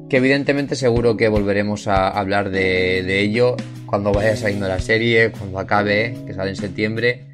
que 0.09 0.17
evidentemente 0.17 0.77
seguro 0.77 1.17
que 1.17 1.27
volveremos 1.27 1.89
a 1.89 2.09
hablar 2.09 2.51
de, 2.51 3.21
ello 3.21 3.57
cuando 3.85 4.13
vaya 4.13 4.37
saliendo 4.37 4.69
la 4.69 4.79
serie, 4.79 5.33
cuando 5.33 5.59
acabe, 5.59 6.17
que 6.25 6.35
sale 6.35 6.51
en 6.51 6.57
septiembre, 6.57 7.27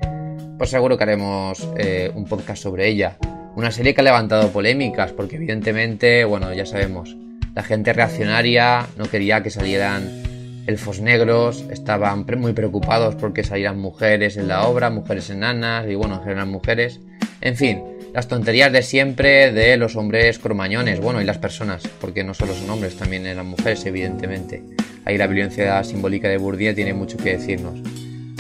pues 0.57 0.71
seguro 0.71 0.97
que 0.97 1.05
haremos 1.05 1.69
eh, 1.77 2.11
un 2.15 2.25
podcast 2.25 2.63
sobre 2.63 2.89
ella. 2.89 3.19
Una 3.55 3.71
serie 3.71 3.95
que 3.95 4.01
ha 4.01 4.05
levantado 4.05 4.49
polémicas, 4.49 5.13
porque 5.13 5.37
evidentemente, 5.37 6.25
bueno, 6.25 6.55
ya 6.55 6.65
sabemos, 6.65 7.19
la 7.55 7.63
gente 7.63 7.93
reaccionaria 7.93 8.87
no 8.97 9.11
quería 9.11 9.43
que 9.43 9.51
salieran 9.51 10.24
elfos 10.67 11.01
negros, 11.01 11.65
estaban 11.71 12.25
muy 12.39 12.53
preocupados 12.53 13.15
porque 13.15 13.45
salieran 13.45 13.79
mujeres 13.79 14.37
en 14.37 14.49
la 14.49 14.67
obra, 14.67 14.91
mujeres 14.91 15.31
enanas 15.31 15.87
y 15.89 15.95
bueno, 15.95 16.17
en 16.17 16.23
general 16.23 16.47
mujeres. 16.47 17.01
En 17.41 17.57
fin, 17.57 17.83
las 18.15 18.29
tonterías 18.29 18.73
de 18.73 18.83
siempre 18.83 19.53
de 19.53 19.77
los 19.77 19.97
hombres 19.97 20.39
cromañones, 20.39 21.01
bueno, 21.01 21.21
y 21.21 21.25
las 21.25 21.39
personas, 21.39 21.83
porque 22.01 22.25
no 22.25 22.33
solo 22.33 22.55
son 22.55 22.71
hombres, 22.71 22.97
también 22.97 23.27
eran 23.27 23.47
mujeres, 23.47 23.85
evidentemente. 23.87 24.63
Ahí 25.05 25.19
la 25.19 25.27
violencia 25.27 25.83
simbólica 25.85 26.29
de 26.29 26.39
Bourdieu 26.39 26.75
tiene 26.75 26.95
mucho 26.95 27.17
que 27.17 27.37
decirnos. 27.37 27.75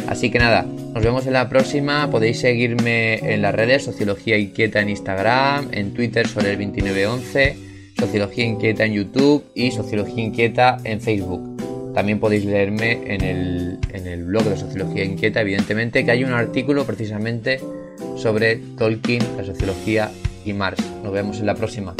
Así 0.09 0.31
que 0.31 0.39
nada, 0.39 0.62
nos 0.62 1.03
vemos 1.03 1.27
en 1.27 1.33
la 1.33 1.49
próxima. 1.49 2.11
Podéis 2.11 2.41
seguirme 2.41 3.35
en 3.35 3.43
las 3.43 3.55
redes 3.55 3.85
Sociología 3.85 4.39
Inquieta 4.39 4.81
en 4.81 4.91
Instagram, 4.91 5.68
en 5.72 5.93
Twitter 5.93 6.29
sobre 6.29 6.53
el 6.53 6.59
2911, 6.59 7.57
Sociología 7.99 8.45
Inquieta 8.45 8.85
en 8.85 8.93
YouTube 8.93 9.45
y 9.55 9.70
Sociología 9.70 10.22
Inquieta 10.22 10.77
en 10.85 11.01
Facebook. 11.01 11.54
También 11.95 12.19
podéis 12.19 12.45
leerme 12.45 13.15
en 13.15 13.23
el, 13.23 13.79
en 13.93 14.07
el 14.09 14.25
blog 14.25 14.45
de 14.45 14.57
Sociología 14.57 15.05
Inquieta, 15.05 15.41
evidentemente, 15.41 16.05
que 16.05 16.11
hay 16.11 16.25
un 16.25 16.33
artículo 16.33 16.85
precisamente 16.85 17.61
sobre 18.17 18.57
Tolkien, 18.77 19.23
la 19.37 19.45
sociología 19.45 20.11
y 20.45 20.53
Marx. 20.53 20.83
Nos 21.03 21.13
vemos 21.13 21.39
en 21.39 21.47
la 21.47 21.55
próxima. 21.55 21.95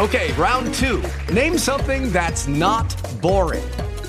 Okay, 0.00 0.32
round 0.36 0.74
two. 0.74 1.00
Name 1.32 1.56
something 1.56 2.12
that's 2.12 2.46
not 2.46 2.94
boring. 3.22 3.62